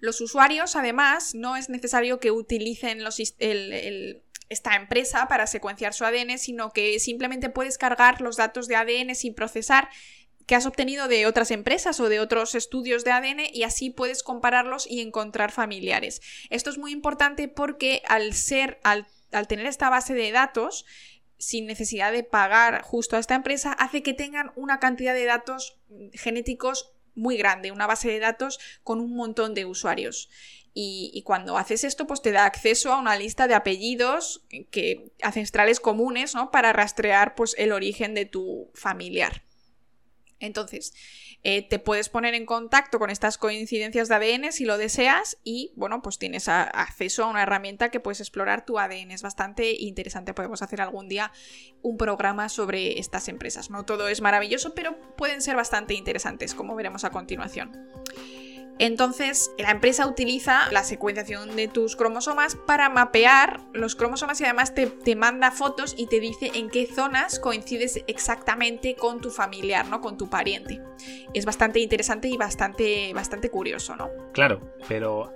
Los 0.00 0.20
usuarios, 0.20 0.76
además, 0.76 1.34
no 1.34 1.56
es 1.56 1.68
necesario 1.68 2.18
que 2.20 2.30
utilicen 2.30 3.00
esta 4.48 4.76
empresa 4.76 5.28
para 5.28 5.46
secuenciar 5.46 5.94
su 5.94 6.04
ADN, 6.04 6.38
sino 6.38 6.72
que 6.72 6.98
simplemente 6.98 7.50
puedes 7.50 7.78
cargar 7.78 8.20
los 8.20 8.36
datos 8.36 8.66
de 8.66 8.76
ADN 8.76 9.14
sin 9.14 9.34
procesar 9.34 9.88
que 10.50 10.56
has 10.56 10.66
obtenido 10.66 11.06
de 11.06 11.26
otras 11.26 11.52
empresas 11.52 12.00
o 12.00 12.08
de 12.08 12.18
otros 12.18 12.56
estudios 12.56 13.04
de 13.04 13.12
ADN 13.12 13.40
y 13.52 13.62
así 13.62 13.90
puedes 13.90 14.24
compararlos 14.24 14.84
y 14.90 15.00
encontrar 15.00 15.52
familiares. 15.52 16.20
Esto 16.50 16.70
es 16.70 16.78
muy 16.78 16.90
importante 16.90 17.46
porque 17.46 18.02
al 18.08 18.32
ser, 18.32 18.80
al, 18.82 19.06
tener 19.46 19.66
esta 19.66 19.90
base 19.90 20.12
de 20.12 20.32
datos, 20.32 20.86
sin 21.38 21.66
necesidad 21.66 22.10
de 22.10 22.24
pagar 22.24 22.82
justo 22.82 23.14
a 23.14 23.20
esta 23.20 23.36
empresa, 23.36 23.72
hace 23.72 24.02
que 24.02 24.12
tengan 24.12 24.50
una 24.56 24.80
cantidad 24.80 25.14
de 25.14 25.24
datos 25.24 25.78
genéticos 26.14 26.94
muy 27.20 27.36
grande, 27.36 27.70
una 27.70 27.86
base 27.86 28.08
de 28.10 28.18
datos 28.18 28.58
con 28.82 29.00
un 29.00 29.14
montón 29.14 29.54
de 29.54 29.66
usuarios. 29.66 30.30
Y, 30.72 31.22
cuando 31.26 31.58
haces 31.58 31.84
esto, 31.84 32.06
pues 32.06 32.22
te 32.22 32.30
da 32.30 32.44
acceso 32.44 32.92
a 32.92 32.98
una 32.98 33.16
lista 33.16 33.48
de 33.48 33.54
apellidos 33.54 34.46
que 34.70 35.12
ancestrales 35.20 35.80
comunes, 35.80 36.34
¿no? 36.34 36.50
Para 36.50 36.72
rastrear 36.72 37.34
pues, 37.34 37.54
el 37.58 37.72
origen 37.72 38.14
de 38.14 38.24
tu 38.24 38.70
familiar. 38.74 39.42
Entonces, 40.40 40.92
eh, 41.42 41.62
te 41.62 41.78
puedes 41.78 42.08
poner 42.08 42.34
en 42.34 42.46
contacto 42.46 42.98
con 42.98 43.10
estas 43.10 43.38
coincidencias 43.38 44.08
de 44.08 44.14
ADN 44.14 44.52
si 44.52 44.64
lo 44.64 44.78
deseas 44.78 45.38
y, 45.44 45.72
bueno, 45.76 46.02
pues 46.02 46.18
tienes 46.18 46.48
acceso 46.48 47.24
a 47.24 47.28
una 47.28 47.42
herramienta 47.42 47.90
que 47.90 48.00
puedes 48.00 48.20
explorar 48.20 48.64
tu 48.64 48.78
ADN. 48.78 49.12
Es 49.12 49.22
bastante 49.22 49.72
interesante. 49.72 50.34
Podemos 50.34 50.62
hacer 50.62 50.80
algún 50.80 51.08
día 51.08 51.32
un 51.82 51.96
programa 51.96 52.48
sobre 52.48 52.98
estas 52.98 53.28
empresas. 53.28 53.70
No 53.70 53.84
todo 53.84 54.08
es 54.08 54.20
maravilloso, 54.20 54.74
pero 54.74 54.96
pueden 55.16 55.42
ser 55.42 55.56
bastante 55.56 55.94
interesantes, 55.94 56.54
como 56.54 56.74
veremos 56.74 57.04
a 57.04 57.10
continuación. 57.10 57.70
Entonces, 58.80 59.52
la 59.58 59.72
empresa 59.72 60.06
utiliza 60.06 60.72
la 60.72 60.84
secuenciación 60.84 61.54
de 61.54 61.68
tus 61.68 61.96
cromosomas 61.96 62.56
para 62.56 62.88
mapear 62.88 63.60
los 63.74 63.94
cromosomas 63.94 64.40
y 64.40 64.44
además 64.44 64.74
te, 64.74 65.16
manda 65.16 65.50
fotos 65.50 65.94
y 65.98 66.06
te 66.06 66.18
dice 66.18 66.50
en 66.54 66.70
qué 66.70 66.86
zonas 66.86 67.38
coincides 67.38 68.02
exactamente 68.06 68.94
con 68.94 69.20
tu 69.20 69.28
familiar, 69.28 69.86
¿no? 69.86 70.00
Con 70.00 70.16
tu 70.16 70.30
pariente. 70.30 70.80
Es 71.34 71.44
bastante 71.44 71.80
interesante 71.80 72.28
y 72.28 72.38
bastante, 72.38 73.12
bastante 73.12 73.50
curioso, 73.50 73.96
¿no? 73.96 74.08
Claro, 74.32 74.72
pero 74.88 75.30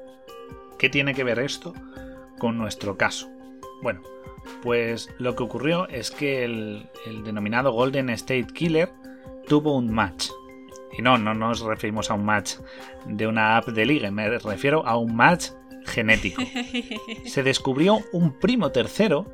¿qué 0.79 0.89
tiene 0.89 1.13
que 1.15 1.23
ver 1.23 1.39
esto 1.39 1.75
con 2.39 2.57
nuestro 2.57 2.97
caso? 2.97 3.29
Bueno, 3.83 4.01
pues 4.63 5.11
lo 5.19 5.37
que 5.37 5.43
ocurrió 5.43 5.87
es 5.89 6.11
que 6.11 6.45
el 6.45 6.89
denominado 7.25 7.73
Golden 7.73 8.09
State 8.09 8.47
Killer 8.55 8.91
tuvo 9.47 9.77
un 9.77 9.93
match 9.93 10.31
y 10.97 11.03
no, 11.03 11.19
no 11.19 11.35
nos 11.35 11.61
referimos 11.61 12.11
a 12.11 12.15
un 12.15 12.25
match 12.25 12.55
de 13.07 13.27
una 13.27 13.57
app 13.57 13.69
de 13.69 13.87
ligue, 13.87 14.11
me 14.11 14.39
refiero 14.39 14.87
a 14.87 14.97
un 14.97 15.15
match 15.15 15.51
genético. 15.87 16.43
Se 17.25 17.43
descubrió 17.43 18.01
un 18.13 18.39
primo 18.39 18.71
tercero 18.71 19.27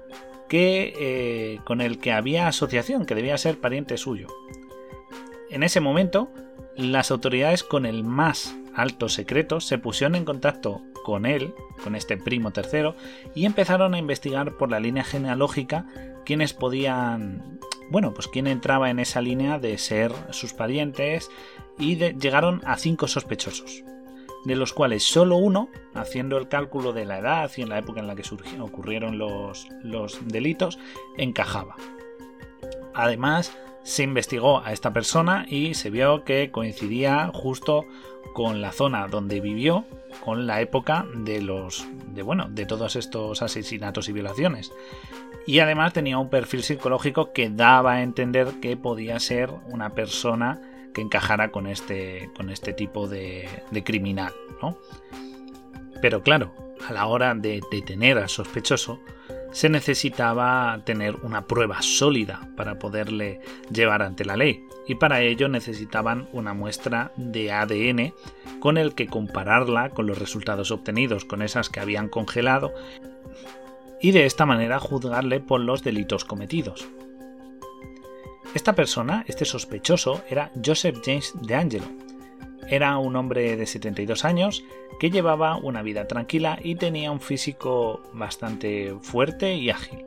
que, 0.48 0.92
eh, 0.98 1.60
con 1.64 1.80
el 1.80 1.98
que 1.98 2.12
había 2.12 2.48
asociación, 2.48 3.06
que 3.06 3.14
debía 3.14 3.38
ser 3.38 3.58
pariente 3.58 3.96
suyo. 3.96 4.26
En 5.48 5.62
ese 5.62 5.80
momento, 5.80 6.32
las 6.76 7.10
autoridades 7.10 7.62
con 7.62 7.86
el 7.86 8.04
más 8.04 8.56
alto 8.74 9.08
secreto 9.08 9.60
se 9.60 9.78
pusieron 9.78 10.14
en 10.14 10.24
contacto 10.24 10.82
con 11.04 11.26
él, 11.26 11.54
con 11.82 11.96
este 11.96 12.16
primo 12.16 12.52
tercero, 12.52 12.94
y 13.34 13.46
empezaron 13.46 13.94
a 13.94 13.98
investigar 13.98 14.56
por 14.56 14.70
la 14.70 14.80
línea 14.80 15.04
genealógica 15.04 15.86
quienes 16.24 16.52
podían 16.52 17.58
bueno, 17.90 18.14
pues 18.14 18.28
quién 18.28 18.46
entraba 18.46 18.88
en 18.90 18.98
esa 18.98 19.20
línea 19.20 19.58
de 19.58 19.76
ser 19.78 20.12
sus 20.30 20.52
parientes 20.52 21.30
y 21.78 21.96
llegaron 21.96 22.62
a 22.64 22.76
cinco 22.76 23.08
sospechosos, 23.08 23.82
de 24.44 24.56
los 24.56 24.72
cuales 24.72 25.02
solo 25.02 25.36
uno, 25.36 25.68
haciendo 25.94 26.38
el 26.38 26.48
cálculo 26.48 26.92
de 26.92 27.04
la 27.04 27.18
edad 27.18 27.50
y 27.56 27.62
en 27.62 27.68
la 27.68 27.78
época 27.78 28.00
en 28.00 28.06
la 28.06 28.14
que 28.14 28.22
ocurrieron 28.60 29.18
los, 29.18 29.68
los 29.82 30.18
delitos, 30.28 30.78
encajaba. 31.16 31.74
Además, 32.94 33.52
Se 33.82 34.02
investigó 34.02 34.60
a 34.60 34.72
esta 34.72 34.92
persona 34.92 35.46
y 35.48 35.74
se 35.74 35.88
vio 35.88 36.22
que 36.24 36.50
coincidía 36.50 37.30
justo 37.32 37.86
con 38.34 38.60
la 38.60 38.72
zona 38.72 39.08
donde 39.08 39.40
vivió, 39.40 39.86
con 40.22 40.46
la 40.46 40.60
época 40.60 41.06
de 41.14 41.40
los 41.40 41.86
de 42.12 42.22
bueno, 42.22 42.46
de 42.50 42.66
todos 42.66 42.94
estos 42.96 43.40
asesinatos 43.40 44.08
y 44.08 44.12
violaciones. 44.12 44.70
Y 45.46 45.58
además 45.60 45.92
tenía 45.92 46.18
un 46.18 46.30
perfil 46.30 46.62
psicológico 46.62 47.32
que 47.32 47.50
daba 47.50 47.94
a 47.94 48.02
entender 48.02 48.60
que 48.60 48.76
podía 48.76 49.18
ser 49.18 49.50
una 49.66 49.90
persona 49.94 50.60
que 50.92 51.00
encajara 51.00 51.50
con 51.50 51.66
este, 51.66 52.30
con 52.36 52.50
este 52.50 52.72
tipo 52.72 53.08
de, 53.08 53.48
criminal, 53.84 54.32
¿no? 54.62 54.76
Pero 56.00 56.22
claro, 56.22 56.54
a 56.88 56.92
la 56.92 57.06
hora 57.06 57.34
de 57.34 57.60
detener 57.70 58.18
al 58.18 58.28
sospechoso, 58.28 59.00
se 59.52 59.68
necesitaba 59.68 60.80
tener 60.84 61.16
una 61.16 61.46
prueba 61.46 61.82
sólida 61.82 62.48
para 62.56 62.78
poderle 62.78 63.40
llevar 63.72 64.02
ante 64.02 64.24
la 64.24 64.36
ley 64.36 64.64
y 64.86 64.94
para 64.94 65.22
ello 65.22 65.48
necesitaban 65.48 66.28
una 66.32 66.54
muestra 66.54 67.12
de 67.16 67.50
ADN 67.50 68.14
con 68.60 68.78
el 68.78 68.94
que 68.94 69.08
compararla 69.08 69.90
con 69.90 70.06
los 70.06 70.18
resultados 70.18 70.70
obtenidos 70.70 71.24
con 71.24 71.42
esas 71.42 71.68
que 71.68 71.80
habían 71.80 72.08
congelado 72.08 72.72
y 74.00 74.12
de 74.12 74.26
esta 74.26 74.46
manera 74.46 74.78
juzgarle 74.78 75.40
por 75.40 75.60
los 75.60 75.82
delitos 75.82 76.24
cometidos. 76.24 76.88
Esta 78.54 78.74
persona, 78.74 79.24
este 79.28 79.44
sospechoso, 79.44 80.22
era 80.28 80.50
Joseph 80.64 80.98
James 81.04 81.32
de 81.40 81.54
Angelo. 81.54 81.86
Era 82.68 82.98
un 82.98 83.16
hombre 83.16 83.56
de 83.56 83.66
72 83.66 84.24
años 84.24 84.64
que 84.98 85.10
llevaba 85.10 85.56
una 85.56 85.82
vida 85.82 86.08
tranquila 86.08 86.58
y 86.62 86.74
tenía 86.74 87.10
un 87.10 87.20
físico 87.20 88.02
bastante 88.12 88.94
fuerte 89.02 89.54
y 89.54 89.70
ágil. 89.70 90.04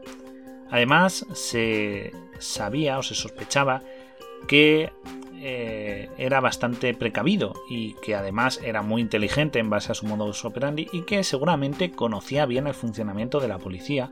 Además, 0.70 1.26
se 1.34 2.12
sabía 2.40 2.98
o 2.98 3.04
se 3.04 3.16
sospechaba 3.16 3.82
que 4.48 4.92
eh, 5.46 6.10
era 6.18 6.40
bastante 6.40 6.94
precavido 6.94 7.54
y 7.70 7.96
que 7.96 8.16
además 8.16 8.62
era 8.64 8.82
muy 8.82 9.02
inteligente 9.02 9.60
en 9.60 9.70
base 9.70 9.92
a 9.92 9.96
su 9.96 10.06
modus 10.06 10.46
operandi 10.46 10.88
y 10.94 11.02
que 11.02 11.22
seguramente 11.26 11.92
conocía 11.92 12.46
bien 12.46 12.66
el 12.68 12.74
funcionamiento 12.74 13.42
de 13.42 13.50
la 13.50 13.60
policía 13.60 14.10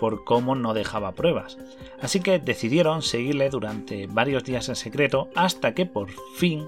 por 0.00 0.24
cómo 0.24 0.54
no 0.54 0.72
dejaba 0.72 1.12
pruebas. 1.12 1.58
Así 2.00 2.20
que 2.20 2.38
decidieron 2.38 3.02
seguirle 3.02 3.50
durante 3.50 4.06
varios 4.06 4.44
días 4.44 4.68
en 4.70 4.76
secreto 4.76 5.28
hasta 5.34 5.74
que 5.74 5.84
por 5.84 6.10
fin 6.36 6.66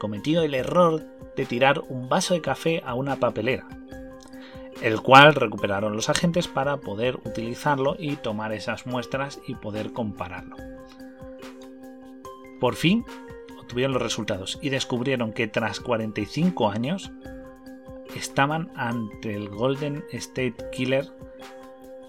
cometió 0.00 0.42
el 0.42 0.54
error 0.54 1.06
de 1.36 1.46
tirar 1.46 1.84
un 1.88 2.08
vaso 2.08 2.34
de 2.34 2.40
café 2.40 2.82
a 2.84 2.94
una 2.94 3.16
papelera, 3.16 3.68
el 4.82 5.00
cual 5.00 5.34
recuperaron 5.34 5.94
los 5.94 6.10
agentes 6.10 6.48
para 6.48 6.78
poder 6.78 7.16
utilizarlo 7.24 7.94
y 7.96 8.16
tomar 8.16 8.52
esas 8.52 8.86
muestras 8.86 9.40
y 9.46 9.54
poder 9.54 9.92
compararlo. 9.92 10.75
Por 12.60 12.74
fin 12.74 13.04
obtuvieron 13.58 13.92
los 13.92 14.02
resultados 14.02 14.58
y 14.62 14.70
descubrieron 14.70 15.32
que 15.32 15.48
tras 15.48 15.80
45 15.80 16.70
años 16.70 17.10
estaban 18.14 18.70
ante 18.76 19.34
el 19.34 19.48
Golden 19.48 20.04
State 20.12 20.56
Killer 20.72 21.06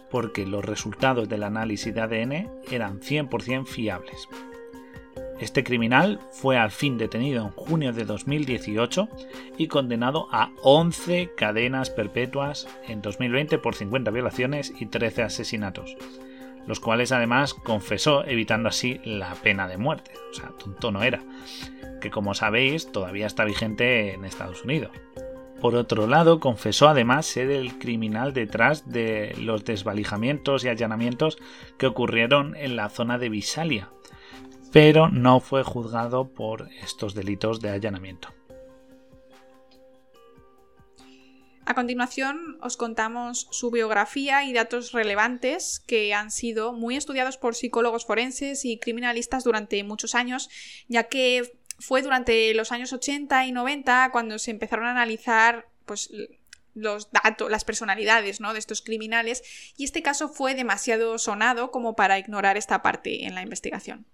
porque 0.10 0.46
los 0.46 0.64
resultados 0.64 1.28
del 1.28 1.44
análisis 1.44 1.94
de 1.94 2.02
ADN 2.02 2.50
eran 2.72 3.00
100% 3.02 3.66
fiables. 3.66 4.30
Este 5.40 5.64
criminal 5.64 6.20
fue 6.32 6.58
al 6.58 6.72
fin 6.72 6.98
detenido 6.98 7.44
en 7.44 7.52
junio 7.52 7.94
de 7.94 8.06
2018 8.06 9.08
y 9.58 9.68
condenado 9.68 10.28
a 10.32 10.52
11 10.64 11.32
cadenas 11.36 11.92
perpetuas 11.92 12.68
en 12.88 13.02
2020 13.02 13.60
por 13.60 13.76
50 13.76 14.10
violaciones 14.10 14.74
y 14.80 14.88
13 14.88 15.24
asesinatos, 15.24 15.96
los 16.68 16.80
cuales 16.80 17.12
además 17.12 17.54
confesó 17.54 18.26
evitando 18.26 18.70
así 18.70 19.00
la 19.04 19.34
pena 19.36 19.68
de 19.68 19.78
muerte. 19.78 20.12
O 20.30 20.34
sea, 20.34 20.50
tonto 20.50 20.92
no 20.92 21.02
era, 21.02 21.24
que 22.02 22.12
como 22.12 22.34
sabéis 22.34 22.92
todavía 22.92 23.26
está 23.26 23.46
vigente 23.46 24.14
en 24.14 24.26
Estados 24.26 24.64
Unidos. 24.64 24.92
Por 25.60 25.74
otro 25.76 26.06
lado, 26.06 26.40
confesó 26.40 26.88
además 26.88 27.26
ser 27.26 27.50
el 27.50 27.80
criminal 27.80 28.34
detrás 28.34 28.92
de 28.92 29.34
los 29.40 29.66
desvalijamientos 29.66 30.64
y 30.64 30.70
allanamientos 30.70 31.38
que 31.80 31.88
ocurrieron 31.88 32.56
en 32.56 32.76
la 32.76 32.90
zona 32.90 33.18
de 33.18 33.30
Visalia, 33.30 33.90
pero 34.72 35.10
no 35.10 35.40
fue 35.40 35.64
juzgado 35.64 36.30
por 36.30 36.70
estos 36.84 37.16
delitos 37.16 37.60
de 37.60 37.72
allanamiento. 37.72 38.37
A 41.68 41.74
continuación 41.74 42.58
os 42.62 42.78
contamos 42.78 43.50
su 43.52 43.72
biografía 43.72 44.46
y 44.46 44.54
datos 44.54 44.94
relevantes 44.94 45.82
que 45.86 46.14
han 46.14 46.32
sido 46.32 46.72
muy 46.72 46.96
estudiados 46.96 47.36
por 47.38 47.56
psicólogos 47.56 48.06
forenses 48.06 48.64
y 48.64 48.80
criminalistas 48.80 49.44
durante 49.44 49.84
muchos 49.84 50.16
años, 50.16 50.50
ya 50.88 51.04
que 51.10 51.60
fue 51.78 52.02
durante 52.02 52.54
los 52.54 52.72
años 52.72 52.94
80 52.94 53.48
y 53.48 53.52
90 53.52 54.12
cuando 54.14 54.40
se 54.40 54.52
empezaron 54.52 54.86
a 54.86 54.92
analizar 54.92 55.68
pues, 55.86 56.10
los 56.74 57.12
datos, 57.12 57.52
las 57.52 57.66
personalidades 57.66 58.40
¿no? 58.40 58.54
de 58.54 58.60
estos 58.60 58.82
criminales, 58.82 59.44
y 59.76 59.84
este 59.84 60.02
caso 60.02 60.30
fue 60.30 60.56
demasiado 60.56 61.18
sonado 61.18 61.70
como 61.70 61.98
para 61.98 62.18
ignorar 62.18 62.56
esta 62.56 62.82
parte 62.82 63.26
en 63.26 63.36
la 63.36 63.42
investigación. 63.42 64.06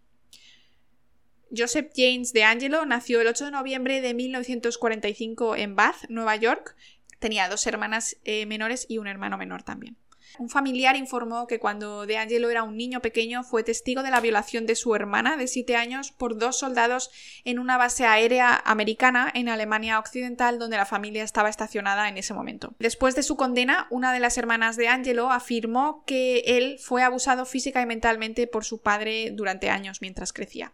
Joseph 1.55 1.91
James 1.95 2.33
de 2.33 2.43
Angelo 2.43 2.83
nació 2.85 3.21
el 3.21 3.27
8 3.27 3.45
de 3.45 3.51
noviembre 3.51 4.01
de 4.01 4.15
1945 4.15 5.55
en 5.55 5.75
Bath, 5.75 6.09
Nueva 6.09 6.35
York. 6.35 6.75
Tenía 7.23 7.47
dos 7.47 7.65
hermanas 7.67 8.17
eh, 8.25 8.45
menores 8.47 8.85
y 8.89 8.97
un 8.97 9.07
hermano 9.07 9.37
menor 9.37 9.63
también. 9.63 9.95
Un 10.39 10.49
familiar 10.49 10.97
informó 10.97 11.47
que 11.47 11.57
cuando 11.57 12.05
De 12.05 12.17
Angelo 12.17 12.49
era 12.49 12.63
un 12.63 12.75
niño 12.75 12.99
pequeño 12.99 13.45
fue 13.45 13.63
testigo 13.63 14.03
de 14.03 14.11
la 14.11 14.19
violación 14.19 14.65
de 14.65 14.75
su 14.75 14.93
hermana 14.93 15.37
de 15.37 15.47
7 15.47 15.77
años 15.77 16.11
por 16.11 16.37
dos 16.37 16.59
soldados 16.59 17.11
en 17.45 17.59
una 17.59 17.77
base 17.77 18.05
aérea 18.05 18.61
americana 18.65 19.31
en 19.33 19.47
Alemania 19.47 19.99
Occidental 19.99 20.59
donde 20.59 20.75
la 20.75 20.85
familia 20.85 21.23
estaba 21.23 21.47
estacionada 21.47 22.09
en 22.09 22.17
ese 22.17 22.33
momento. 22.33 22.75
Después 22.77 23.15
de 23.15 23.23
su 23.23 23.37
condena, 23.37 23.87
una 23.89 24.11
de 24.11 24.19
las 24.19 24.37
hermanas 24.37 24.75
de 24.75 24.89
Angelo 24.89 25.31
afirmó 25.31 26.03
que 26.05 26.39
él 26.45 26.77
fue 26.77 27.03
abusado 27.03 27.45
física 27.45 27.81
y 27.81 27.85
mentalmente 27.85 28.47
por 28.47 28.65
su 28.65 28.81
padre 28.81 29.31
durante 29.31 29.69
años 29.69 30.01
mientras 30.01 30.33
crecía. 30.33 30.73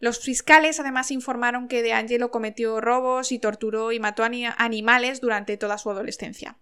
Los 0.00 0.18
fiscales 0.18 0.80
además 0.80 1.10
informaron 1.10 1.68
que 1.68 1.82
De 1.82 1.92
Angelo 1.92 2.30
cometió 2.30 2.80
robos 2.80 3.32
y 3.32 3.38
torturó 3.38 3.92
y 3.92 4.00
mató 4.00 4.24
animales 4.24 5.20
durante 5.20 5.56
toda 5.56 5.78
su 5.78 5.90
adolescencia. 5.90 6.56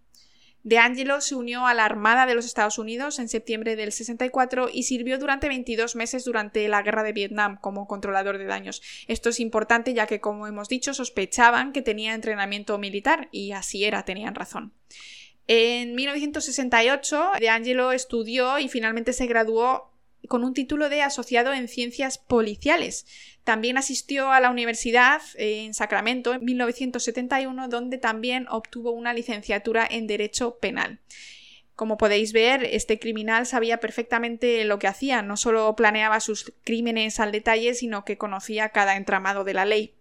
De 0.65 0.79
Angelo 0.79 1.21
se 1.21 1.37
unió 1.37 1.67
a 1.67 1.73
la 1.73 1.85
Armada 1.85 2.27
de 2.27 2.35
los 2.35 2.45
Estados 2.45 2.79
Unidos 2.79 3.21
en 3.21 3.29
septiembre 3.29 3.77
del 3.77 3.93
64 3.93 4.69
y 4.73 4.83
sirvió 4.83 5.17
durante 5.19 5.49
22 5.49 5.95
meses 5.95 6.25
durante 6.25 6.67
la 6.69 6.83
Guerra 6.83 7.05
de 7.05 7.13
Vietnam 7.13 7.59
como 7.61 7.87
controlador 7.87 8.39
de 8.39 8.45
daños. 8.45 8.83
Esto 9.07 9.29
es 9.29 9.39
importante 9.39 9.95
ya 9.95 10.09
que, 10.09 10.21
como 10.21 10.49
hemos 10.49 10.69
dicho, 10.69 10.93
sospechaban 10.93 11.73
que 11.73 11.81
tenía 11.81 12.13
entrenamiento 12.13 12.77
militar 12.77 13.29
y 13.31 13.53
así 13.53 13.85
era, 13.85 14.05
tenían 14.05 14.35
razón. 14.35 14.75
En 15.47 15.95
1968, 15.95 17.31
De 17.39 17.49
Angelo 17.49 17.93
estudió 17.93 18.59
y 18.59 18.69
finalmente 18.69 19.13
se 19.13 19.27
graduó 19.27 19.93
con 20.27 20.45
un 20.45 20.55
título 20.55 20.89
de 20.89 21.03
asociado 21.03 21.53
en 21.53 21.69
ciencias 21.69 22.19
policiales. 22.19 23.07
También 23.45 23.79
asistió 23.79 24.31
a 24.33 24.41
la 24.41 24.51
universidad 24.51 25.23
eh, 25.37 25.65
en 25.65 25.75
Sacramento 25.75 26.35
en 26.35 26.45
1971, 26.45 27.69
donde 27.69 27.99
también 27.99 28.47
obtuvo 28.49 28.91
una 28.91 29.15
licenciatura 29.15 29.87
en 29.91 30.07
Derecho 30.07 30.59
Penal. 30.59 31.01
Como 31.79 31.97
podéis 31.97 32.33
ver, 32.33 32.65
este 32.65 32.99
criminal 32.99 33.47
sabía 33.47 33.79
perfectamente 33.79 34.65
lo 34.65 34.81
que 34.81 34.89
hacía, 34.89 35.23
no 35.23 35.37
solo 35.37 35.77
planeaba 35.77 36.19
sus 36.19 36.53
crímenes 36.65 37.21
al 37.21 37.31
detalle, 37.31 37.73
sino 37.73 38.05
que 38.05 38.19
conocía 38.19 38.71
cada 38.71 38.97
entramado 38.97 39.45
de 39.45 39.55
la 39.55 39.65
ley. 39.65 39.95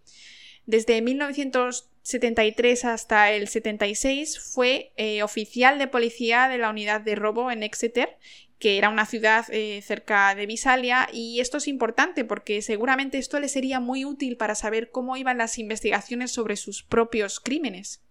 Desde 0.65 1.01
1973 1.01 2.83
hasta 2.83 3.31
el 3.31 3.47
76 3.47 4.39
fue 4.39 4.91
eh, 4.97 5.21
oficial 5.21 5.77
de 5.77 5.87
policía 5.87 6.49
de 6.49 6.57
la 6.57 6.71
unidad 6.71 6.99
de 6.99 7.15
robo 7.15 7.51
en 7.51 7.61
Exeter 7.61 8.17
que 8.59 8.77
era 8.77 8.89
una 8.89 9.05
ciudad 9.05 9.45
eh, 9.51 9.81
cerca 9.81 10.33
de 10.35 10.45
Visalia, 10.45 11.07
y 11.11 11.39
esto 11.39 11.57
es 11.57 11.67
importante 11.67 12.25
porque 12.25 12.61
seguramente 12.61 13.17
esto 13.17 13.39
le 13.39 13.49
sería 13.49 13.79
muy 13.79 14.05
útil 14.05 14.37
para 14.37 14.55
saber 14.55 14.89
cómo 14.91 15.17
iban 15.17 15.37
las 15.37 15.57
investigaciones 15.59 16.31
sobre 16.31 16.55
sus 16.55 16.83
propios 16.83 17.39
crímenes. 17.39 18.03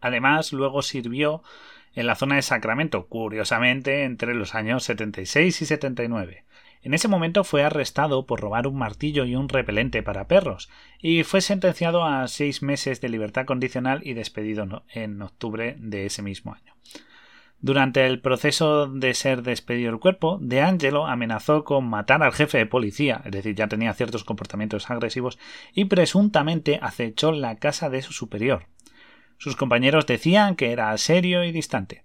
Además, 0.00 0.52
luego 0.52 0.82
sirvió 0.82 1.42
en 1.94 2.06
la 2.06 2.16
zona 2.16 2.36
de 2.36 2.42
Sacramento, 2.42 3.06
curiosamente 3.06 4.04
entre 4.04 4.34
los 4.34 4.54
años 4.54 4.84
76 4.84 5.62
y 5.62 5.66
79. 5.66 6.44
En 6.82 6.94
ese 6.94 7.06
momento 7.06 7.44
fue 7.44 7.62
arrestado 7.62 8.26
por 8.26 8.40
robar 8.40 8.66
un 8.66 8.76
martillo 8.76 9.24
y 9.24 9.36
un 9.36 9.48
repelente 9.48 10.02
para 10.02 10.26
perros, 10.26 10.68
y 11.00 11.22
fue 11.22 11.40
sentenciado 11.40 12.04
a 12.04 12.26
seis 12.26 12.60
meses 12.62 13.00
de 13.00 13.08
libertad 13.08 13.46
condicional 13.46 14.00
y 14.04 14.14
despedido 14.14 14.84
en 14.92 15.22
octubre 15.22 15.76
de 15.78 16.06
ese 16.06 16.22
mismo 16.22 16.54
año. 16.54 16.74
Durante 17.62 18.04
el 18.06 18.20
proceso 18.20 18.88
de 18.88 19.14
ser 19.14 19.42
despedido 19.42 19.92
del 19.92 20.00
cuerpo, 20.00 20.36
De 20.40 20.60
Angelo 20.60 21.06
amenazó 21.06 21.62
con 21.62 21.88
matar 21.88 22.24
al 22.24 22.32
jefe 22.32 22.58
de 22.58 22.66
policía, 22.66 23.22
es 23.24 23.30
decir, 23.30 23.54
ya 23.54 23.68
tenía 23.68 23.94
ciertos 23.94 24.24
comportamientos 24.24 24.90
agresivos, 24.90 25.38
y 25.72 25.84
presuntamente 25.84 26.80
acechó 26.82 27.30
la 27.30 27.54
casa 27.54 27.88
de 27.88 28.02
su 28.02 28.12
superior. 28.12 28.66
Sus 29.38 29.54
compañeros 29.54 30.06
decían 30.06 30.56
que 30.56 30.72
era 30.72 30.96
serio 30.98 31.44
y 31.44 31.52
distante. 31.52 32.04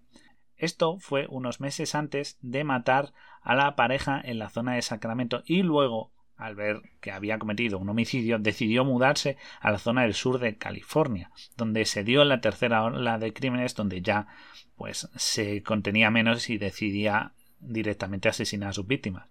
Esto 0.57 0.99
fue 0.99 1.25
unos 1.27 1.59
meses 1.59 1.95
antes 1.95 2.37
de 2.41 2.63
matar 2.63 3.13
a 3.41 3.55
la 3.55 3.75
pareja 3.75 4.21
en 4.23 4.37
la 4.37 4.51
zona 4.51 4.75
de 4.75 4.83
Sacramento 4.83 5.41
y 5.43 5.63
luego, 5.63 6.11
al 6.37 6.55
ver 6.55 6.81
que 7.01 7.11
había 7.11 7.39
cometido 7.39 7.79
un 7.79 7.89
homicidio, 7.89 8.39
decidió 8.39 8.85
mudarse 8.85 9.37
a 9.59 9.71
la 9.71 9.79
zona 9.79 10.03
del 10.03 10.13
sur 10.13 10.39
de 10.39 10.57
California, 10.57 11.31
donde 11.55 11.85
se 11.85 12.03
dio 12.03 12.23
la 12.23 12.41
tercera 12.41 12.83
ola 12.83 13.17
de 13.17 13.33
crímenes, 13.33 13.75
donde 13.75 14.01
ya 14.01 14.27
pues 14.75 15.09
se 15.15 15.63
contenía 15.63 16.11
menos 16.11 16.49
y 16.49 16.57
decidía 16.57 17.33
directamente 17.59 18.29
asesinar 18.29 18.69
a 18.69 18.73
sus 18.73 18.85
víctimas. 18.85 19.27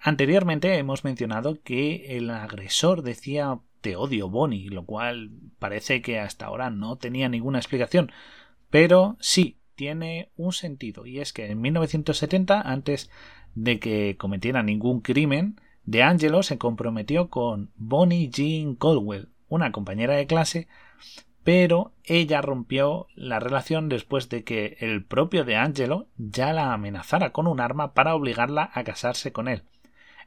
Anteriormente 0.00 0.76
hemos 0.76 1.04
mencionado 1.04 1.60
que 1.62 2.16
el 2.16 2.30
agresor 2.30 3.02
decía 3.02 3.58
te 3.80 3.96
odio 3.96 4.28
Bonnie, 4.28 4.68
lo 4.68 4.84
cual 4.84 5.30
parece 5.58 6.02
que 6.02 6.18
hasta 6.18 6.46
ahora 6.46 6.70
no 6.70 6.96
tenía 6.96 7.28
ninguna 7.28 7.58
explicación, 7.58 8.12
pero 8.70 9.16
sí 9.20 9.58
tiene 9.74 10.32
un 10.36 10.52
sentido 10.52 11.06
y 11.06 11.20
es 11.20 11.32
que 11.32 11.46
en 11.46 11.60
1970 11.60 12.60
antes 12.60 13.10
de 13.62 13.80
que 13.80 14.16
cometiera 14.16 14.62
ningún 14.62 15.00
crimen, 15.00 15.60
De 15.84 16.02
Angelo 16.02 16.42
se 16.42 16.58
comprometió 16.58 17.28
con 17.28 17.70
Bonnie 17.76 18.30
Jean 18.30 18.74
Caldwell, 18.76 19.28
una 19.48 19.72
compañera 19.72 20.14
de 20.14 20.26
clase, 20.26 20.68
pero 21.44 21.92
ella 22.04 22.40
rompió 22.42 23.06
la 23.14 23.40
relación 23.40 23.88
después 23.88 24.28
de 24.28 24.44
que 24.44 24.76
el 24.80 25.02
propio 25.04 25.44
De 25.44 25.56
Angelo 25.56 26.06
ya 26.18 26.52
la 26.52 26.72
amenazara 26.72 27.30
con 27.30 27.46
un 27.46 27.60
arma 27.60 27.94
para 27.94 28.14
obligarla 28.14 28.70
a 28.74 28.84
casarse 28.84 29.32
con 29.32 29.48
él. 29.48 29.62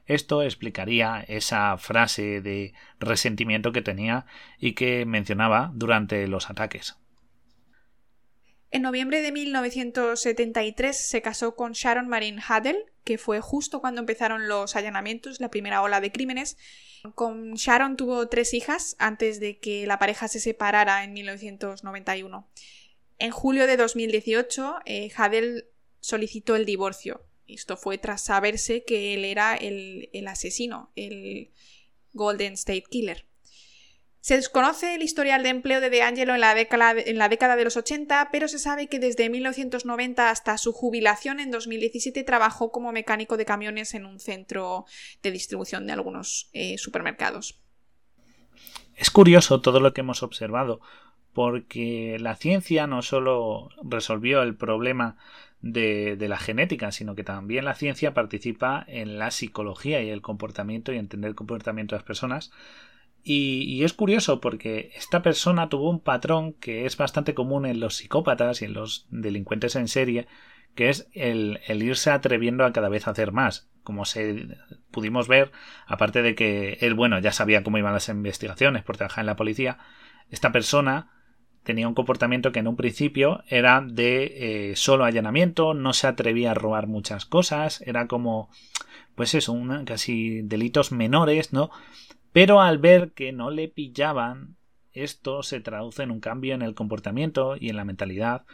Esto 0.06 0.42
explicaría 0.42 1.24
esa 1.26 1.78
frase 1.78 2.42
de 2.42 2.74
resentimiento 2.98 3.72
que 3.72 3.82
tenía 3.82 4.26
y 4.58 4.72
que 4.72 5.06
mencionaba 5.06 5.70
durante 5.74 6.26
los 6.26 6.50
ataques. 6.50 6.98
En 8.72 8.80
noviembre 8.80 9.20
de 9.20 9.32
1973 9.32 10.96
se 10.96 11.20
casó 11.20 11.54
con 11.54 11.72
Sharon 11.72 12.08
Marine 12.08 12.42
Haddell, 12.46 12.86
que 13.04 13.18
fue 13.18 13.42
justo 13.42 13.82
cuando 13.82 14.00
empezaron 14.00 14.48
los 14.48 14.76
allanamientos, 14.76 15.40
la 15.40 15.50
primera 15.50 15.82
ola 15.82 16.00
de 16.00 16.10
crímenes. 16.10 16.56
Con 17.14 17.52
Sharon 17.52 17.98
tuvo 17.98 18.28
tres 18.28 18.54
hijas 18.54 18.96
antes 18.98 19.40
de 19.40 19.58
que 19.58 19.86
la 19.86 19.98
pareja 19.98 20.26
se 20.26 20.40
separara 20.40 21.04
en 21.04 21.12
1991. 21.12 22.48
En 23.18 23.30
julio 23.30 23.66
de 23.66 23.76
2018, 23.76 24.76
eh, 24.86 25.12
solicitó 26.00 26.56
el 26.56 26.64
divorcio. 26.64 27.26
Esto 27.46 27.76
fue 27.76 27.98
tras 27.98 28.22
saberse 28.22 28.84
que 28.84 29.12
él 29.12 29.26
era 29.26 29.54
el, 29.54 30.08
el 30.14 30.26
asesino, 30.28 30.90
el 30.96 31.50
Golden 32.14 32.54
State 32.54 32.84
Killer. 32.88 33.26
Se 34.22 34.36
desconoce 34.36 34.94
el 34.94 35.02
historial 35.02 35.42
de 35.42 35.48
empleo 35.48 35.80
de 35.80 35.90
De 35.90 36.02
Angelo 36.02 36.32
en 36.36 36.40
la, 36.40 36.54
década, 36.54 36.94
en 36.96 37.18
la 37.18 37.28
década 37.28 37.56
de 37.56 37.64
los 37.64 37.76
80, 37.76 38.28
pero 38.30 38.46
se 38.46 38.60
sabe 38.60 38.86
que 38.86 39.00
desde 39.00 39.28
1990 39.28 40.30
hasta 40.30 40.58
su 40.58 40.72
jubilación 40.72 41.40
en 41.40 41.50
2017 41.50 42.22
trabajó 42.22 42.70
como 42.70 42.92
mecánico 42.92 43.36
de 43.36 43.44
camiones 43.44 43.94
en 43.94 44.06
un 44.06 44.20
centro 44.20 44.86
de 45.24 45.32
distribución 45.32 45.88
de 45.88 45.94
algunos 45.94 46.50
eh, 46.52 46.78
supermercados. 46.78 47.60
Es 48.94 49.10
curioso 49.10 49.60
todo 49.60 49.80
lo 49.80 49.92
que 49.92 50.02
hemos 50.02 50.22
observado, 50.22 50.80
porque 51.32 52.16
la 52.20 52.36
ciencia 52.36 52.86
no 52.86 53.02
solo 53.02 53.70
resolvió 53.82 54.42
el 54.42 54.54
problema 54.54 55.16
de, 55.62 56.14
de, 56.14 56.28
la 56.28 56.38
genética, 56.38 56.92
sino 56.92 57.16
que 57.16 57.24
también 57.24 57.64
la 57.64 57.74
ciencia 57.74 58.14
participa 58.14 58.84
en 58.86 59.18
la 59.18 59.32
psicología 59.32 60.00
y 60.00 60.10
el 60.10 60.22
comportamiento 60.22 60.92
y 60.92 60.98
entender 60.98 61.30
el 61.30 61.34
comportamiento 61.34 61.96
de 61.96 61.98
las 61.98 62.06
personas 62.06 62.52
y, 63.24 63.84
es 63.84 63.92
curioso 63.92 64.40
porque 64.40 64.90
esta 64.96 65.22
persona 65.22 65.68
tuvo 65.68 65.90
un 65.90 66.00
patrón 66.00 66.54
que 66.54 66.86
es 66.86 66.96
bastante 66.96 67.34
común 67.34 67.66
en 67.66 67.78
los 67.78 67.96
psicópatas 67.96 68.62
y 68.62 68.64
en 68.64 68.74
los 68.74 69.06
delincuentes 69.10 69.76
en 69.76 69.88
serie, 69.88 70.26
que 70.74 70.88
es 70.88 71.08
el, 71.12 71.60
irse 71.68 72.10
atreviendo 72.10 72.64
a 72.64 72.72
cada 72.72 72.88
vez 72.88 73.06
hacer 73.06 73.32
más. 73.32 73.68
Como 73.84 74.04
se 74.04 74.58
pudimos 74.90 75.28
ver, 75.28 75.52
aparte 75.86 76.22
de 76.22 76.34
que 76.34 76.78
él, 76.80 76.94
bueno, 76.94 77.18
ya 77.20 77.32
sabía 77.32 77.62
cómo 77.62 77.78
iban 77.78 77.92
las 77.92 78.08
investigaciones 78.08 78.82
por 78.82 78.96
trabajar 78.96 79.22
en 79.22 79.26
la 79.26 79.36
policía, 79.36 79.78
esta 80.30 80.50
persona 80.50 81.10
tenía 81.62 81.86
un 81.86 81.94
comportamiento 81.94 82.50
que 82.50 82.58
en 82.58 82.68
un 82.68 82.76
principio 82.76 83.44
era 83.46 83.84
de 83.86 84.70
eh, 84.70 84.76
solo 84.76 85.04
allanamiento, 85.04 85.74
no 85.74 85.92
se 85.92 86.08
atrevía 86.08 86.50
a 86.50 86.54
robar 86.54 86.88
muchas 86.88 87.24
cosas, 87.24 87.82
era 87.82 88.08
como, 88.08 88.50
pues 89.14 89.34
eso, 89.34 89.52
una, 89.52 89.84
casi 89.84 90.42
delitos 90.42 90.90
menores, 90.90 91.52
¿no? 91.52 91.70
Pero 92.32 92.60
al 92.60 92.78
ver 92.78 93.12
que 93.12 93.32
no 93.32 93.50
le 93.50 93.68
pillaban, 93.68 94.56
esto 94.92 95.42
se 95.42 95.60
traduce 95.60 96.02
en 96.02 96.10
un 96.10 96.20
cambio 96.20 96.54
en 96.54 96.62
el 96.62 96.74
comportamiento 96.74 97.56
y 97.58 97.68
en 97.68 97.76
la 97.76 97.84
mentalidad, 97.84 98.44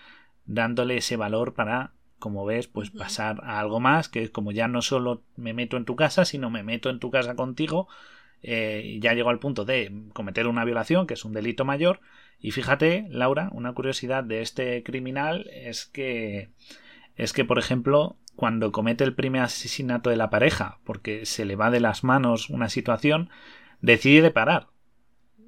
dándole 0.46 0.96
ese 0.96 1.16
valor 1.16 1.54
para, 1.54 1.92
como 2.18 2.44
ves, 2.44 2.66
pues 2.66 2.90
pasar 2.90 3.40
a 3.44 3.60
algo 3.60 3.80
más, 3.80 4.08
que 4.08 4.22
es 4.22 4.30
como 4.30 4.52
ya 4.52 4.68
no 4.68 4.82
solo 4.82 5.22
me 5.36 5.52
meto 5.52 5.76
en 5.76 5.84
tu 5.84 5.96
casa, 5.96 6.24
sino 6.24 6.50
me 6.50 6.62
meto 6.62 6.90
en 6.90 7.00
tu 7.00 7.10
casa 7.10 7.36
contigo, 7.36 7.88
eh, 8.42 8.98
ya 9.00 9.14
llegó 9.14 9.30
al 9.30 9.40
punto 9.40 9.64
de 9.64 10.06
cometer 10.12 10.46
una 10.46 10.64
violación, 10.64 11.06
que 11.06 11.14
es 11.14 11.24
un 11.24 11.32
delito 11.32 11.64
mayor, 11.64 12.00
y 12.40 12.52
fíjate, 12.52 13.06
Laura, 13.10 13.50
una 13.52 13.72
curiosidad 13.74 14.22
de 14.22 14.42
este 14.42 14.82
criminal 14.84 15.48
es 15.52 15.86
que 15.86 16.50
es 17.16 17.32
que, 17.32 17.44
por 17.44 17.58
ejemplo, 17.58 18.16
cuando 18.36 18.70
comete 18.70 19.02
el 19.02 19.14
primer 19.14 19.42
asesinato 19.42 20.08
de 20.08 20.16
la 20.16 20.30
pareja, 20.30 20.78
porque 20.84 21.26
se 21.26 21.44
le 21.44 21.56
va 21.56 21.72
de 21.72 21.80
las 21.80 22.04
manos 22.04 22.48
una 22.48 22.68
situación, 22.68 23.28
decide 23.80 24.30
parar. 24.30 24.68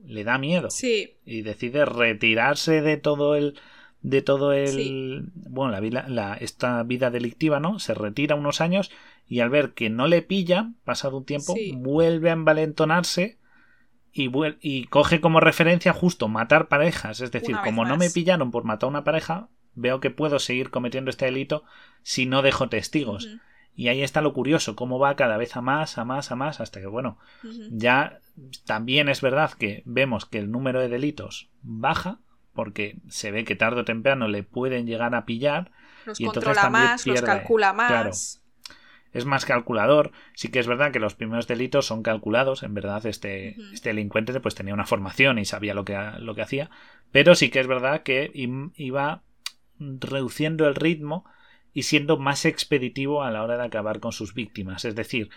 Le 0.04 0.24
da 0.24 0.38
miedo. 0.38 0.70
Sí. 0.70 1.16
Y 1.24 1.42
decide 1.42 1.84
retirarse 1.84 2.80
de 2.80 2.96
todo 2.96 3.36
el. 3.36 3.58
de 4.02 4.22
todo 4.22 4.52
el. 4.52 5.30
bueno, 5.34 5.72
la 5.72 5.80
vida, 5.80 6.06
la, 6.08 6.34
esta 6.34 6.82
vida 6.82 7.10
delictiva, 7.10 7.60
¿no? 7.60 7.78
Se 7.78 7.94
retira 7.94 8.34
unos 8.34 8.60
años 8.60 8.90
y 9.28 9.40
al 9.40 9.50
ver 9.50 9.74
que 9.74 9.90
no 9.90 10.08
le 10.08 10.22
pilla, 10.22 10.72
pasado 10.84 11.18
un 11.18 11.24
tiempo, 11.24 11.54
vuelve 11.74 12.30
a 12.30 12.32
envalentonarse 12.32 13.38
y, 14.12 14.30
y 14.60 14.84
coge 14.86 15.20
como 15.20 15.38
referencia 15.38 15.92
justo 15.92 16.26
matar 16.26 16.68
parejas. 16.68 17.20
Es 17.20 17.30
decir, 17.30 17.56
como 17.62 17.84
no 17.84 17.96
me 17.96 18.10
pillaron 18.10 18.50
por 18.50 18.64
matar 18.64 18.88
a 18.88 18.90
una 18.90 19.04
pareja, 19.04 19.48
veo 19.74 20.00
que 20.00 20.10
puedo 20.10 20.38
seguir 20.38 20.70
cometiendo 20.70 21.10
este 21.10 21.26
delito 21.26 21.64
si 22.02 22.26
no 22.26 22.42
dejo 22.42 22.68
testigos. 22.68 23.28
Y 23.80 23.88
ahí 23.88 24.02
está 24.02 24.20
lo 24.20 24.34
curioso, 24.34 24.76
cómo 24.76 24.98
va 24.98 25.16
cada 25.16 25.38
vez 25.38 25.56
a 25.56 25.62
más, 25.62 25.96
a 25.96 26.04
más, 26.04 26.30
a 26.30 26.36
más, 26.36 26.60
hasta 26.60 26.80
que, 26.80 26.86
bueno, 26.86 27.16
ya 27.70 28.20
también 28.66 29.08
es 29.08 29.22
verdad 29.22 29.52
que 29.54 29.82
vemos 29.86 30.26
que 30.26 30.36
el 30.36 30.50
número 30.50 30.80
de 30.80 30.90
delitos 30.90 31.48
baja, 31.62 32.18
porque 32.52 32.98
se 33.08 33.30
ve 33.30 33.46
que 33.46 33.56
tarde 33.56 33.80
o 33.80 33.84
temprano 33.86 34.28
le 34.28 34.42
pueden 34.42 34.86
llegar 34.86 35.14
a 35.14 35.24
pillar. 35.24 35.70
Los 36.04 36.20
y 36.20 36.26
controla 36.26 36.68
más, 36.68 37.06
los 37.06 37.22
calcula 37.22 37.72
más. 37.72 37.88
Claro, 37.88 38.10
es 39.14 39.24
más 39.24 39.46
calculador. 39.46 40.12
Sí 40.34 40.50
que 40.50 40.58
es 40.58 40.66
verdad 40.66 40.92
que 40.92 41.00
los 41.00 41.14
primeros 41.14 41.48
delitos 41.48 41.86
son 41.86 42.02
calculados. 42.02 42.62
En 42.62 42.74
verdad, 42.74 43.06
este, 43.06 43.56
este 43.72 43.88
delincuente 43.88 44.38
pues 44.40 44.54
tenía 44.54 44.74
una 44.74 44.84
formación 44.84 45.38
y 45.38 45.46
sabía 45.46 45.72
lo 45.72 45.86
que, 45.86 45.98
lo 46.18 46.34
que 46.34 46.42
hacía. 46.42 46.68
Pero 47.12 47.34
sí 47.34 47.48
que 47.48 47.60
es 47.60 47.66
verdad 47.66 48.02
que 48.02 48.30
iba 48.76 49.22
reduciendo 49.78 50.68
el 50.68 50.74
ritmo 50.74 51.24
y 51.72 51.82
siendo 51.84 52.18
más 52.18 52.44
expeditivo 52.44 53.22
a 53.22 53.30
la 53.30 53.42
hora 53.42 53.56
de 53.56 53.64
acabar 53.64 54.00
con 54.00 54.12
sus 54.12 54.34
víctimas. 54.34 54.84
Es 54.84 54.94
decir, 54.94 55.30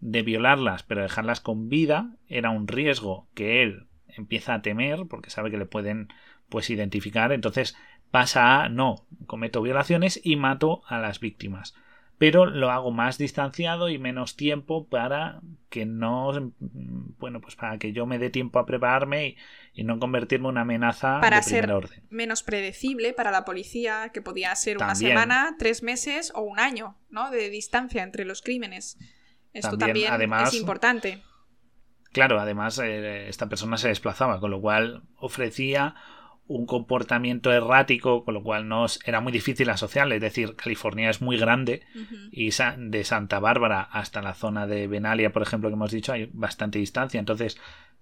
de 0.00 0.22
violarlas 0.22 0.82
pero 0.84 1.02
dejarlas 1.02 1.40
con 1.40 1.68
vida 1.68 2.14
era 2.28 2.50
un 2.50 2.68
riesgo 2.68 3.26
que 3.34 3.62
él 3.62 3.88
empieza 4.06 4.54
a 4.54 4.62
temer 4.62 5.06
porque 5.08 5.30
sabe 5.30 5.50
que 5.50 5.58
le 5.58 5.66
pueden 5.66 6.08
pues 6.48 6.70
identificar. 6.70 7.32
Entonces 7.32 7.76
pasa 8.10 8.62
a 8.62 8.68
no, 8.68 9.06
cometo 9.26 9.62
violaciones 9.62 10.20
y 10.22 10.36
mato 10.36 10.82
a 10.86 10.98
las 10.98 11.20
víctimas 11.20 11.74
pero 12.18 12.46
lo 12.46 12.70
hago 12.70 12.90
más 12.90 13.16
distanciado 13.16 13.88
y 13.88 13.98
menos 13.98 14.36
tiempo 14.36 14.86
para 14.88 15.40
que 15.70 15.86
no 15.86 16.52
bueno 17.18 17.40
pues 17.40 17.54
para 17.54 17.78
que 17.78 17.92
yo 17.92 18.06
me 18.06 18.18
dé 18.18 18.28
tiempo 18.28 18.58
a 18.58 18.66
prepararme 18.66 19.36
y, 19.72 19.84
no 19.84 20.00
convertirme 20.00 20.46
en 20.46 20.50
una 20.50 20.60
amenaza 20.62 21.20
para 21.20 21.36
de 21.36 21.42
ser 21.44 21.70
orden. 21.70 22.02
menos 22.10 22.42
predecible 22.42 23.12
para 23.12 23.30
la 23.30 23.44
policía 23.44 24.10
que 24.12 24.20
podía 24.20 24.54
ser 24.56 24.78
una 24.78 24.96
semana 24.96 25.54
tres 25.58 25.84
meses 25.84 26.32
o 26.34 26.42
un 26.42 26.58
año 26.58 26.96
no 27.08 27.30
de 27.30 27.48
distancia 27.48 28.02
entre 28.02 28.24
los 28.24 28.42
crímenes. 28.42 28.98
Esto 29.52 29.78
también, 29.78 30.12
es 30.20 30.54
importante. 30.54 31.22
claro 32.12 32.40
además 32.40 32.78
eh, 32.80 33.28
esta 33.28 33.48
persona 33.48 33.78
se 33.78 33.88
desplazaba 33.88 34.40
con 34.40 34.50
lo 34.50 34.60
cual 34.60 35.04
ofrecía 35.16 35.94
un 36.48 36.64
comportamiento 36.66 37.52
errático, 37.52 38.24
con 38.24 38.34
lo 38.34 38.42
cual 38.42 38.68
no 38.68 38.86
era 39.04 39.20
muy 39.20 39.32
difícil 39.32 39.68
asociarle. 39.68 40.16
Es 40.16 40.22
decir, 40.22 40.56
California 40.56 41.10
es 41.10 41.20
muy 41.20 41.36
grande 41.36 41.82
y 42.32 42.50
de 42.50 43.04
Santa 43.04 43.38
Bárbara 43.38 43.82
hasta 43.82 44.22
la 44.22 44.34
zona 44.34 44.66
de 44.66 44.88
Benalia, 44.88 45.30
por 45.30 45.42
ejemplo, 45.42 45.68
que 45.68 45.74
hemos 45.74 45.92
dicho, 45.92 46.12
hay 46.12 46.30
bastante 46.32 46.78
distancia. 46.78 47.20
Entonces, 47.20 47.58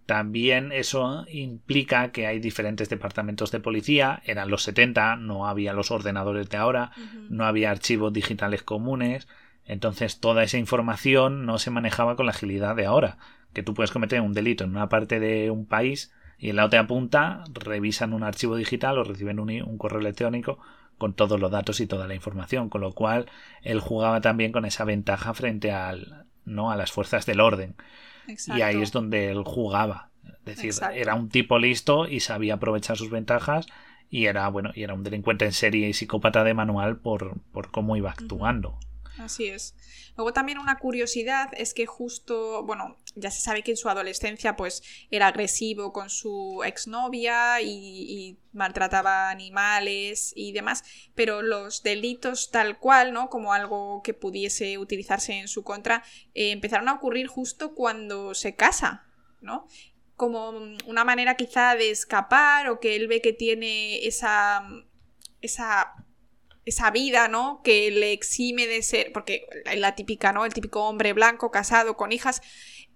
también 0.07 0.71
eso 0.71 1.27
implica 1.29 2.13
que 2.13 2.29
hay 2.29 2.39
diferentes 2.39 2.89
departamentos 2.89 3.51
de 3.51 3.59
policía. 3.59 4.23
Eran 4.25 4.49
los 4.49 4.63
70, 4.63 5.17
no 5.17 5.49
había 5.49 5.73
los 5.73 5.91
ordenadores 5.91 6.49
de 6.49 6.57
ahora, 6.57 6.93
no 7.29 7.45
había 7.45 7.73
archivos 7.73 8.13
digitales 8.13 8.63
comunes. 8.63 9.27
Entonces, 9.65 10.21
toda 10.21 10.45
esa 10.45 10.59
información 10.59 11.45
no 11.45 11.59
se 11.59 11.73
manejaba 11.73 12.15
con 12.15 12.27
la 12.27 12.33
agilidad 12.33 12.77
de 12.77 12.87
ahora. 12.87 13.19
Que 13.53 13.65
tú 13.65 13.75
puedes 13.75 13.91
cometer 13.91 14.21
un 14.21 14.35
delito 14.35 14.63
en 14.63 14.71
una 14.71 14.89
parte 14.89 15.19
de 15.19 15.51
un 15.51 15.67
país 15.67 16.13
y 16.39 16.51
en 16.51 16.57
la 16.57 16.65
otra 16.65 16.87
punta 16.87 17.45
revisan 17.53 18.13
un 18.13 18.23
archivo 18.23 18.57
digital 18.57 18.99
o 18.99 19.05
reciben 19.05 19.39
un, 19.41 19.79
correo 19.79 20.01
electrónico 20.01 20.59
con 20.99 21.15
todos 21.15 21.41
los 21.41 21.51
datos 21.51 21.81
y 21.81 21.87
toda 21.87 22.07
la 22.07 22.15
información, 22.15 22.69
con 22.69 22.81
lo 22.81 22.93
cual 22.93 23.27
él 23.63 23.81
jugaba 23.81 24.21
también 24.21 24.53
con 24.53 24.65
esa 24.65 24.85
ventaja 24.85 25.35
frente 25.35 25.73
al 25.73 26.27
no 26.45 26.71
a 26.71 26.77
las 26.77 26.93
fuerzas 26.93 27.27
del 27.27 27.41
orden. 27.41 27.75
Y 28.55 28.61
ahí 28.63 28.81
es 28.83 28.93
donde 28.93 29.31
él 29.31 29.43
jugaba. 29.45 30.11
Es 30.45 30.57
decir, 30.57 30.75
era 30.95 31.15
un 31.15 31.29
tipo 31.29 31.59
listo 31.59 32.07
y 32.07 32.21
sabía 32.21 32.55
aprovechar 32.55 32.97
sus 32.97 33.11
ventajas 33.11 33.67
y 34.11 34.27
era 34.27 34.49
bueno 34.49 34.71
y 34.75 34.83
era 34.83 34.95
un 34.95 35.03
delincuente 35.03 35.45
en 35.45 35.53
serie 35.53 35.89
y 35.89 35.93
psicópata 35.93 36.45
de 36.45 36.55
manual 36.55 36.99
por, 36.99 37.41
por 37.53 37.71
cómo 37.71 37.97
iba 37.97 38.11
actuando. 38.11 38.79
Así 39.19 39.47
es. 39.47 39.75
Luego 40.17 40.33
también 40.33 40.59
una 40.59 40.79
curiosidad 40.79 41.51
es 41.57 41.75
que 41.75 41.87
justo, 41.87 42.63
bueno, 42.65 42.99
ya 43.15 43.31
se 43.31 43.41
sabe 43.41 43.63
que 43.63 43.73
en 43.73 43.77
su 43.77 43.89
adolescencia 43.89 44.57
pues 44.57 44.83
era 45.11 45.29
agresivo 45.29 45.93
con 45.93 46.11
su 46.11 46.63
exnovia 46.65 47.61
y, 47.63 47.69
y 47.69 48.39
maltrataba 48.53 49.31
animales 49.31 50.33
y 50.37 50.53
demás, 50.53 50.85
pero 51.15 51.43
los 51.43 51.83
delitos 51.83 52.51
tal 52.51 52.79
cual, 52.79 53.13
¿no? 53.13 53.31
Como 53.31 53.53
algo 53.53 54.03
que 54.03 54.15
pudiese 54.15 54.79
utilizarse 54.79 55.33
en 55.35 55.49
su 55.49 55.65
contra, 55.65 56.05
eh, 56.35 56.51
empezaron 56.51 56.89
a 56.89 56.95
ocurrir 56.95 57.27
justo 57.27 57.75
cuando 57.75 58.35
se 58.35 58.55
casa, 58.55 59.07
¿no? 59.41 59.67
como 60.17 60.49
una 60.87 61.05
manera 61.05 61.37
quizá 61.37 61.77
de 61.77 61.91
escapar 61.91 62.71
o 62.71 62.81
que 62.81 62.97
él 62.97 63.07
ve 63.07 63.21
que 63.21 63.35
tiene 63.35 64.07
esa, 64.07 64.67
esa 65.43 66.06
esa 66.67 66.91
vida, 66.91 67.29
¿no? 67.29 67.63
Que 67.63 67.91
le 67.93 68.13
exime 68.13 68.67
de 68.67 68.83
ser, 68.83 69.13
porque 69.13 69.47
la 69.77 69.95
típica, 69.95 70.33
¿no? 70.33 70.45
El 70.45 70.53
típico 70.53 70.85
hombre 70.85 71.13
blanco, 71.13 71.53
casado, 71.53 71.97
con 71.97 72.11
hijas, 72.13 72.43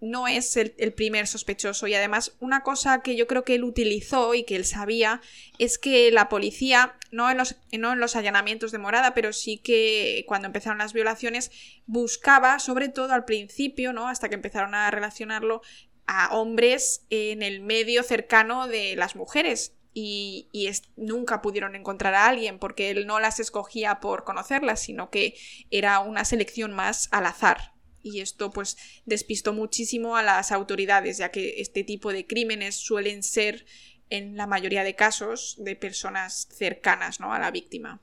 no 0.00 0.26
es 0.26 0.56
el, 0.56 0.92
primer 0.92 1.26
sospechoso. 1.26 1.86
Y 1.86 1.94
además, 1.94 2.36
una 2.40 2.62
cosa 2.62 3.00
que 3.02 3.16
yo 3.16 3.26
creo 3.26 3.44
que 3.44 3.54
él 3.54 3.64
utilizó 3.64 4.34
y 4.34 4.44
que 4.44 4.56
él 4.56 4.64
sabía 4.64 5.20
es 5.58 5.78
que 5.78 6.10
la 6.10 6.28
policía, 6.28 6.96
no 7.12 7.30
en 7.30 7.36
los, 7.36 7.56
no 7.78 7.92
en 7.92 8.00
los 8.00 8.16
allanamientos 8.16 8.72
de 8.72 8.78
morada, 8.78 9.14
pero 9.14 9.32
sí 9.32 9.58
que 9.58 10.24
cuando 10.26 10.46
empezaron 10.46 10.78
las 10.78 10.92
violaciones, 10.92 11.52
buscaba, 11.86 12.58
sobre 12.58 12.88
todo 12.88 13.12
al 13.12 13.24
principio, 13.24 13.92
¿no? 13.92 14.08
Hasta 14.08 14.28
que 14.28 14.34
empezaron 14.34 14.74
a 14.74 14.90
relacionarlo 14.90 15.62
a 16.06 16.34
hombres 16.34 17.06
en 17.10 17.42
el 17.42 17.60
medio 17.60 18.02
cercano 18.02 18.66
de 18.66 18.96
las 18.96 19.14
mujeres 19.14 19.74
y, 19.92 20.48
nunca 20.96 21.42
pudieron 21.42 21.74
encontrar 21.74 22.14
a 22.14 22.28
alguien 22.28 22.58
porque 22.58 22.90
él 22.90 23.06
no 23.06 23.20
las 23.20 23.40
escogía 23.40 24.00
por 24.00 24.24
conocerlas, 24.24 24.80
sino 24.80 25.10
que 25.10 25.34
era 25.70 26.00
una 26.00 26.24
selección 26.24 26.72
más 26.72 27.08
al 27.10 27.26
azar. 27.26 27.74
Y 28.02 28.20
esto 28.20 28.50
pues 28.50 28.76
despistó 29.04 29.52
muchísimo 29.52 30.16
a 30.16 30.22
las 30.22 30.52
autoridades, 30.52 31.18
ya 31.18 31.30
que 31.30 31.60
este 31.60 31.84
tipo 31.84 32.12
de 32.12 32.26
crímenes 32.26 32.76
suelen 32.76 33.22
ser 33.22 33.66
en 34.08 34.36
la 34.36 34.46
mayoría 34.46 34.84
de 34.84 34.94
casos 34.94 35.56
de 35.58 35.76
personas 35.76 36.48
cercanas 36.50 37.20
¿no? 37.20 37.32
a 37.32 37.38
la 37.38 37.50
víctima. 37.50 38.00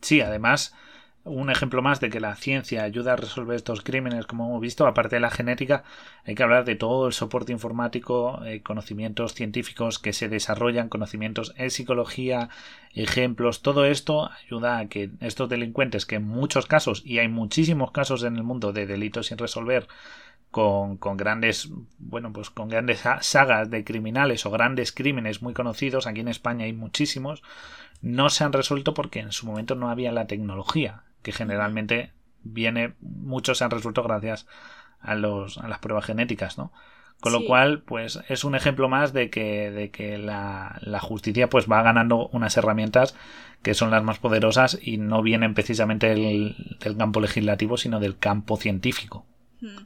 Sí, 0.00 0.20
además 0.20 0.74
un 1.24 1.50
ejemplo 1.50 1.82
más 1.82 2.00
de 2.00 2.08
que 2.08 2.18
la 2.18 2.34
ciencia 2.34 2.82
ayuda 2.82 3.12
a 3.12 3.16
resolver 3.16 3.54
estos 3.56 3.82
crímenes, 3.82 4.26
como 4.26 4.46
hemos 4.46 4.60
visto, 4.60 4.86
aparte 4.86 5.16
de 5.16 5.20
la 5.20 5.30
genética, 5.30 5.84
hay 6.24 6.34
que 6.34 6.42
hablar 6.42 6.64
de 6.64 6.76
todo 6.76 7.06
el 7.06 7.12
soporte 7.12 7.52
informático, 7.52 8.42
eh, 8.44 8.62
conocimientos 8.62 9.34
científicos 9.34 9.98
que 9.98 10.14
se 10.14 10.28
desarrollan, 10.28 10.88
conocimientos 10.88 11.52
en 11.56 11.70
psicología, 11.70 12.48
ejemplos, 12.94 13.60
todo 13.60 13.84
esto 13.84 14.30
ayuda 14.46 14.78
a 14.78 14.88
que 14.88 15.10
estos 15.20 15.48
delincuentes, 15.48 16.06
que 16.06 16.16
en 16.16 16.26
muchos 16.26 16.66
casos, 16.66 17.02
y 17.04 17.18
hay 17.18 17.28
muchísimos 17.28 17.90
casos 17.90 18.22
en 18.24 18.36
el 18.36 18.42
mundo 18.42 18.72
de 18.72 18.86
delitos 18.86 19.26
sin 19.26 19.38
resolver, 19.38 19.88
con, 20.50 20.96
con, 20.96 21.16
grandes, 21.16 21.68
bueno, 21.98 22.32
pues 22.32 22.50
con 22.50 22.68
grandes 22.68 23.04
sagas 23.20 23.70
de 23.70 23.84
criminales 23.84 24.46
o 24.46 24.50
grandes 24.50 24.90
crímenes 24.90 25.42
muy 25.42 25.54
conocidos, 25.54 26.06
aquí 26.06 26.20
en 26.20 26.28
España 26.28 26.64
hay 26.64 26.72
muchísimos, 26.72 27.42
no 28.02 28.30
se 28.30 28.42
han 28.42 28.52
resuelto 28.52 28.94
porque 28.94 29.20
en 29.20 29.32
su 29.32 29.46
momento 29.46 29.74
no 29.74 29.90
había 29.90 30.10
la 30.10 30.26
tecnología 30.26 31.04
que 31.22 31.32
generalmente 31.32 32.12
viene, 32.42 32.94
muchos 33.00 33.58
se 33.58 33.64
han 33.64 33.70
resuelto 33.70 34.02
gracias 34.02 34.46
a, 35.00 35.14
los, 35.14 35.58
a 35.58 35.68
las 35.68 35.78
pruebas 35.78 36.04
genéticas, 36.04 36.58
¿no? 36.58 36.72
Con 37.20 37.34
lo 37.34 37.44
cual, 37.44 37.82
pues 37.82 38.18
es 38.30 38.44
un 38.44 38.54
ejemplo 38.54 38.88
más 38.88 39.12
de 39.12 39.28
que, 39.28 39.70
de 39.70 39.90
que 39.90 40.16
la, 40.16 40.78
la, 40.80 41.00
justicia 41.00 41.50
pues 41.50 41.70
va 41.70 41.82
ganando 41.82 42.28
unas 42.28 42.56
herramientas 42.56 43.14
que 43.62 43.74
son 43.74 43.90
las 43.90 44.02
más 44.02 44.18
poderosas 44.18 44.78
y 44.80 44.96
no 44.96 45.20
vienen 45.20 45.52
precisamente 45.52 46.08
del, 46.08 46.76
del 46.80 46.96
campo 46.96 47.20
legislativo, 47.20 47.76
sino 47.76 48.00
del 48.00 48.16
campo 48.16 48.56
científico. 48.56 49.26
Hmm. 49.60 49.84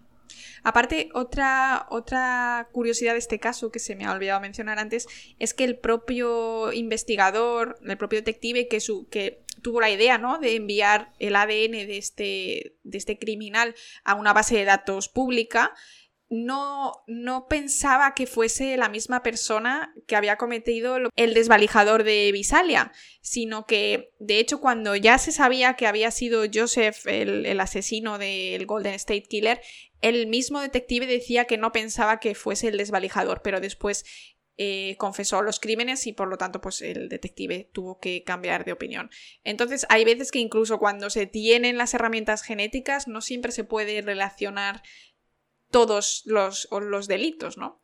Aparte, 0.64 1.11
otra, 1.12 1.87
otra 1.90 2.68
curiosidad 2.72 3.12
de 3.12 3.18
este 3.18 3.38
caso 3.38 3.70
que 3.70 3.79
se 3.79 3.94
me 3.94 4.07
ha 4.07 4.12
olvidado 4.12 4.40
mencionar 4.40 4.79
antes 4.79 5.07
es 5.38 5.55
que 5.55 5.64
el 5.64 5.79
propio 5.79 6.72
investigador, 6.72 7.79
el 7.85 7.98
propio 7.98 8.18
detective 8.18 8.66
que, 8.66 8.81
su, 8.81 9.09
que 9.09 9.44
tuvo 9.62 9.81
la 9.81 9.90
idea 9.90 10.18
¿no? 10.18 10.38
de 10.38 10.57
enviar 10.57 11.12
el 11.18 11.37
ADN 11.37 11.72
de 11.72 11.98
este, 11.98 12.77
de 12.83 12.98
este 12.98 13.18
criminal 13.18 13.74
a 14.05 14.14
una 14.14 14.33
base 14.33 14.57
de 14.57 14.64
datos 14.64 15.09
pública, 15.09 15.74
no, 16.35 17.05
no, 17.07 17.47
pensaba 17.47 18.12
que 18.14 18.27
fuese 18.27 18.77
la 18.77 18.88
misma 18.88 19.23
persona 19.23 19.94
que 20.09 20.16
había 20.16 20.37
cometido 20.37 20.97
el 21.14 21.33
desvalijador 21.33 22.03
de 22.03 22.33
Visalia, 22.33 22.90
sino 23.20 23.66
que, 23.66 24.12
de 24.18 24.40
hecho, 24.40 24.61
cuando 24.61 24.97
ya 24.97 25.18
se 25.18 25.31
sabía 25.31 25.75
que 25.75 25.87
había 25.87 26.11
sido 26.11 26.42
Joseph 26.53 27.07
el, 27.07 27.61
asesino 27.61 28.18
del 28.18 28.66
Golden 28.66 28.94
State 28.94 29.29
Killer, 29.29 29.61
el 30.01 30.27
mismo 30.27 30.61
detective 30.61 31.07
decía 31.07 31.44
que 31.44 31.57
no 31.57 31.70
pensaba 31.70 32.18
que 32.18 32.35
fuese 32.35 32.66
el 32.66 32.79
desvalijador, 32.79 33.40
pero 33.40 33.61
después 33.61 34.05
eh, 34.57 34.97
confesó 34.99 35.40
los 35.40 35.61
crímenes 35.61 36.05
y 36.09 36.12
por 36.12 36.27
lo 36.27 36.37
tanto 36.37 36.61
pues 36.61 36.83
el 36.83 37.09
detective 37.09 37.70
tuvo 37.73 38.01
que 38.01 38.25
cambiar 38.25 38.64
de 38.64 38.73
opinión. 38.73 39.09
Entonces 39.44 39.87
hay 39.88 40.05
veces 40.05 40.33
que 40.33 40.40
incluso 40.40 40.79
cuando 40.79 41.11
se 41.11 41.27
tienen 41.27 41.79
las 41.79 41.94
herramientas 41.94 42.42
genéticas 42.42 43.07
no 43.07 43.20
siempre 43.20 43.53
se 43.53 43.62
puede 43.62 44.03
relacionar 44.03 44.83
todos 45.74 46.22
los, 46.24 46.68
los 46.70 47.08
delitos, 47.08 47.58
¿no? 47.58 47.82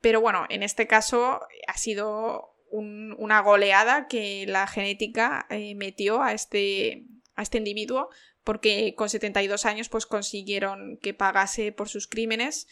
Pero 0.00 0.20
bueno, 0.20 0.46
en 0.48 0.62
este 0.62 0.86
caso 0.86 1.40
ha 1.66 1.76
sido 1.76 2.54
una 2.70 3.40
goleada 3.40 4.06
que 4.06 4.46
la 4.46 4.68
genética 4.68 5.44
eh, 5.50 5.74
metió 5.74 6.22
a 6.22 6.34
este, 6.34 7.06
a 7.34 7.42
este 7.42 7.58
individuo 7.58 8.10
porque 8.44 8.94
con 8.96 9.10
72 9.10 9.66
años 9.66 9.88
pues 9.88 10.06
consiguieron 10.06 11.00
que 11.02 11.12
pagase 11.12 11.72
por 11.72 11.88
sus 11.88 12.06
crímenes. 12.06 12.68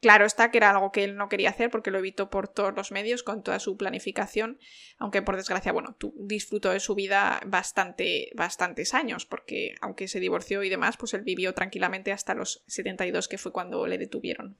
Claro 0.00 0.26
está 0.26 0.50
que 0.50 0.58
era 0.58 0.70
algo 0.70 0.92
que 0.92 1.04
él 1.04 1.16
no 1.16 1.28
quería 1.28 1.50
hacer 1.50 1.70
porque 1.70 1.90
lo 1.90 1.98
evitó 1.98 2.28
por 2.28 2.48
todos 2.48 2.74
los 2.76 2.92
medios 2.92 3.22
con 3.22 3.42
toda 3.42 3.58
su 3.58 3.76
planificación, 3.76 4.58
aunque 4.98 5.22
por 5.22 5.36
desgracia, 5.36 5.72
bueno, 5.72 5.96
tú 5.98 6.14
disfrutó 6.18 6.70
de 6.70 6.80
su 6.80 6.94
vida 6.94 7.40
bastante, 7.46 8.30
bastantes 8.34 8.92
años, 8.92 9.24
porque 9.24 9.74
aunque 9.80 10.08
se 10.08 10.20
divorció 10.20 10.62
y 10.62 10.68
demás, 10.68 10.98
pues 10.98 11.14
él 11.14 11.22
vivió 11.22 11.54
tranquilamente 11.54 12.12
hasta 12.12 12.34
los 12.34 12.64
72, 12.66 13.28
que 13.28 13.38
fue 13.38 13.52
cuando 13.52 13.86
le 13.86 13.96
detuvieron. 13.96 14.58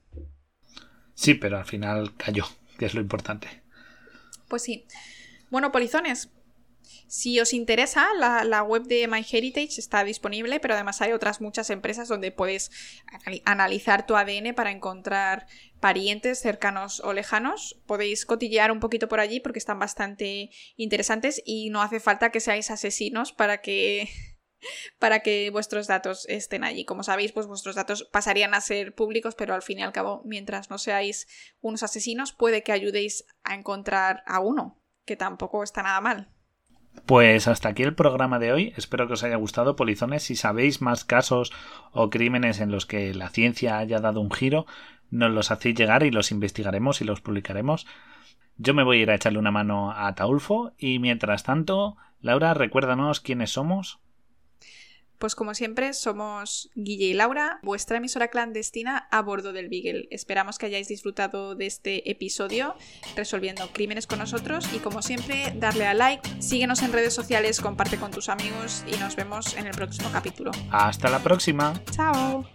Sí, 1.13 1.35
pero 1.35 1.57
al 1.57 1.65
final 1.65 2.15
cayó, 2.17 2.45
que 2.79 2.85
es 2.85 2.95
lo 2.95 3.01
importante. 3.01 3.47
Pues 4.47 4.63
sí. 4.63 4.87
Bueno, 5.49 5.71
polizones, 5.71 6.31
si 7.07 7.39
os 7.39 7.53
interesa, 7.53 8.07
la, 8.15 8.63
web 8.63 8.83
de 8.83 9.07
MyHeritage 9.07 9.79
está 9.79 10.03
disponible, 10.03 10.59
pero 10.59 10.73
además 10.73 11.01
hay 11.01 11.11
otras 11.11 11.41
muchas 11.41 11.69
empresas 11.69 12.07
donde 12.07 12.31
puedes 12.31 12.71
analizar 13.45 14.05
tu 14.05 14.15
ADN 14.15 14.53
para 14.55 14.71
encontrar 14.71 15.47
parientes 15.79 16.39
cercanos 16.39 16.99
o 17.01 17.13
lejanos. 17.13 17.79
Podéis 17.85 18.25
cotillear 18.25 18.71
un 18.71 18.79
poquito 18.79 19.07
por 19.07 19.19
allí 19.19 19.39
porque 19.39 19.59
están 19.59 19.79
bastante 19.79 20.49
interesantes 20.77 21.41
y 21.45 21.69
no 21.69 21.81
hace 21.81 21.99
falta 21.99 22.31
que 22.31 22.39
seáis 22.39 22.71
asesinos 22.71 23.31
para 23.33 23.61
que 23.61 24.09
para 24.99 25.19
que 25.19 25.49
vuestros 25.51 25.87
datos 25.87 26.25
estén 26.27 26.63
allí. 26.63 26.85
Como 26.85 27.03
sabéis, 27.03 27.31
pues 27.31 27.47
vuestros 27.47 27.75
datos 27.75 28.07
pasarían 28.11 28.53
a 28.53 28.61
ser 28.61 28.95
públicos, 28.95 29.35
pero 29.35 29.53
al 29.53 29.61
fin 29.61 29.79
y 29.79 29.83
al 29.83 29.93
cabo, 29.93 30.21
mientras 30.25 30.69
no 30.69 30.77
seáis 30.77 31.27
unos 31.61 31.83
asesinos, 31.83 32.33
puede 32.33 32.63
que 32.63 32.71
ayudéis 32.71 33.25
a 33.43 33.55
encontrar 33.55 34.23
a 34.25 34.39
uno, 34.39 34.81
que 35.05 35.15
tampoco 35.15 35.63
está 35.63 35.83
nada 35.83 36.01
mal. 36.01 36.34
Pues 37.05 37.47
hasta 37.47 37.69
aquí 37.69 37.83
el 37.83 37.93
programa 37.93 38.39
de 38.39 38.51
hoy. 38.51 38.73
Espero 38.77 39.07
que 39.07 39.13
os 39.13 39.23
haya 39.23 39.35
gustado, 39.35 39.75
polizones. 39.75 40.23
Si 40.23 40.35
sabéis 40.35 40.81
más 40.81 41.05
casos 41.05 41.53
o 41.91 42.09
crímenes 42.09 42.59
en 42.59 42.71
los 42.71 42.85
que 42.85 43.13
la 43.13 43.29
ciencia 43.29 43.77
haya 43.77 43.99
dado 43.99 44.21
un 44.21 44.31
giro, 44.31 44.65
nos 45.11 45.31
los 45.31 45.51
hacéis 45.51 45.75
llegar 45.75 46.03
y 46.03 46.11
los 46.11 46.31
investigaremos 46.31 47.01
y 47.01 47.05
los 47.05 47.21
publicaremos. 47.21 47.85
Yo 48.57 48.73
me 48.73 48.83
voy 48.83 48.99
a 48.99 49.01
ir 49.03 49.11
a 49.11 49.15
echarle 49.15 49.39
una 49.39 49.51
mano 49.51 49.91
a 49.91 50.15
Taulfo 50.15 50.71
y 50.77 50.99
mientras 50.99 51.43
tanto, 51.43 51.97
Laura, 52.21 52.53
recuérdanos 52.53 53.19
quiénes 53.19 53.51
somos. 53.51 53.99
Pues 55.19 55.35
como 55.35 55.53
siempre, 55.53 55.93
somos 55.93 56.69
Guille 56.75 57.05
y 57.05 57.13
Laura, 57.13 57.59
vuestra 57.63 57.97
emisora 57.97 58.29
clandestina 58.29 59.07
a 59.11 59.21
bordo 59.21 59.53
del 59.53 59.69
Beagle. 59.69 60.07
Esperamos 60.11 60.57
que 60.57 60.65
hayáis 60.67 60.87
disfrutado 60.87 61.55
de 61.55 61.65
este 61.65 62.09
episodio 62.09 62.75
resolviendo 63.15 63.69
crímenes 63.71 64.07
con 64.07 64.19
nosotros 64.19 64.67
y 64.73 64.79
como 64.79 65.01
siempre, 65.01 65.53
darle 65.55 65.85
a 65.85 65.93
like, 65.93 66.41
síguenos 66.41 66.81
en 66.83 66.93
redes 66.93 67.13
sociales, 67.13 67.61
comparte 67.61 67.97
con 67.97 68.11
tus 68.11 68.29
amigos 68.29 68.83
y 68.87 68.97
nos 68.97 69.15
vemos 69.15 69.55
en 69.55 69.67
el 69.67 69.73
próximo 69.73 70.09
capítulo. 70.11 70.51
Hasta 70.71 71.09
la 71.09 71.19
próxima. 71.19 71.73
Chao. 71.91 72.54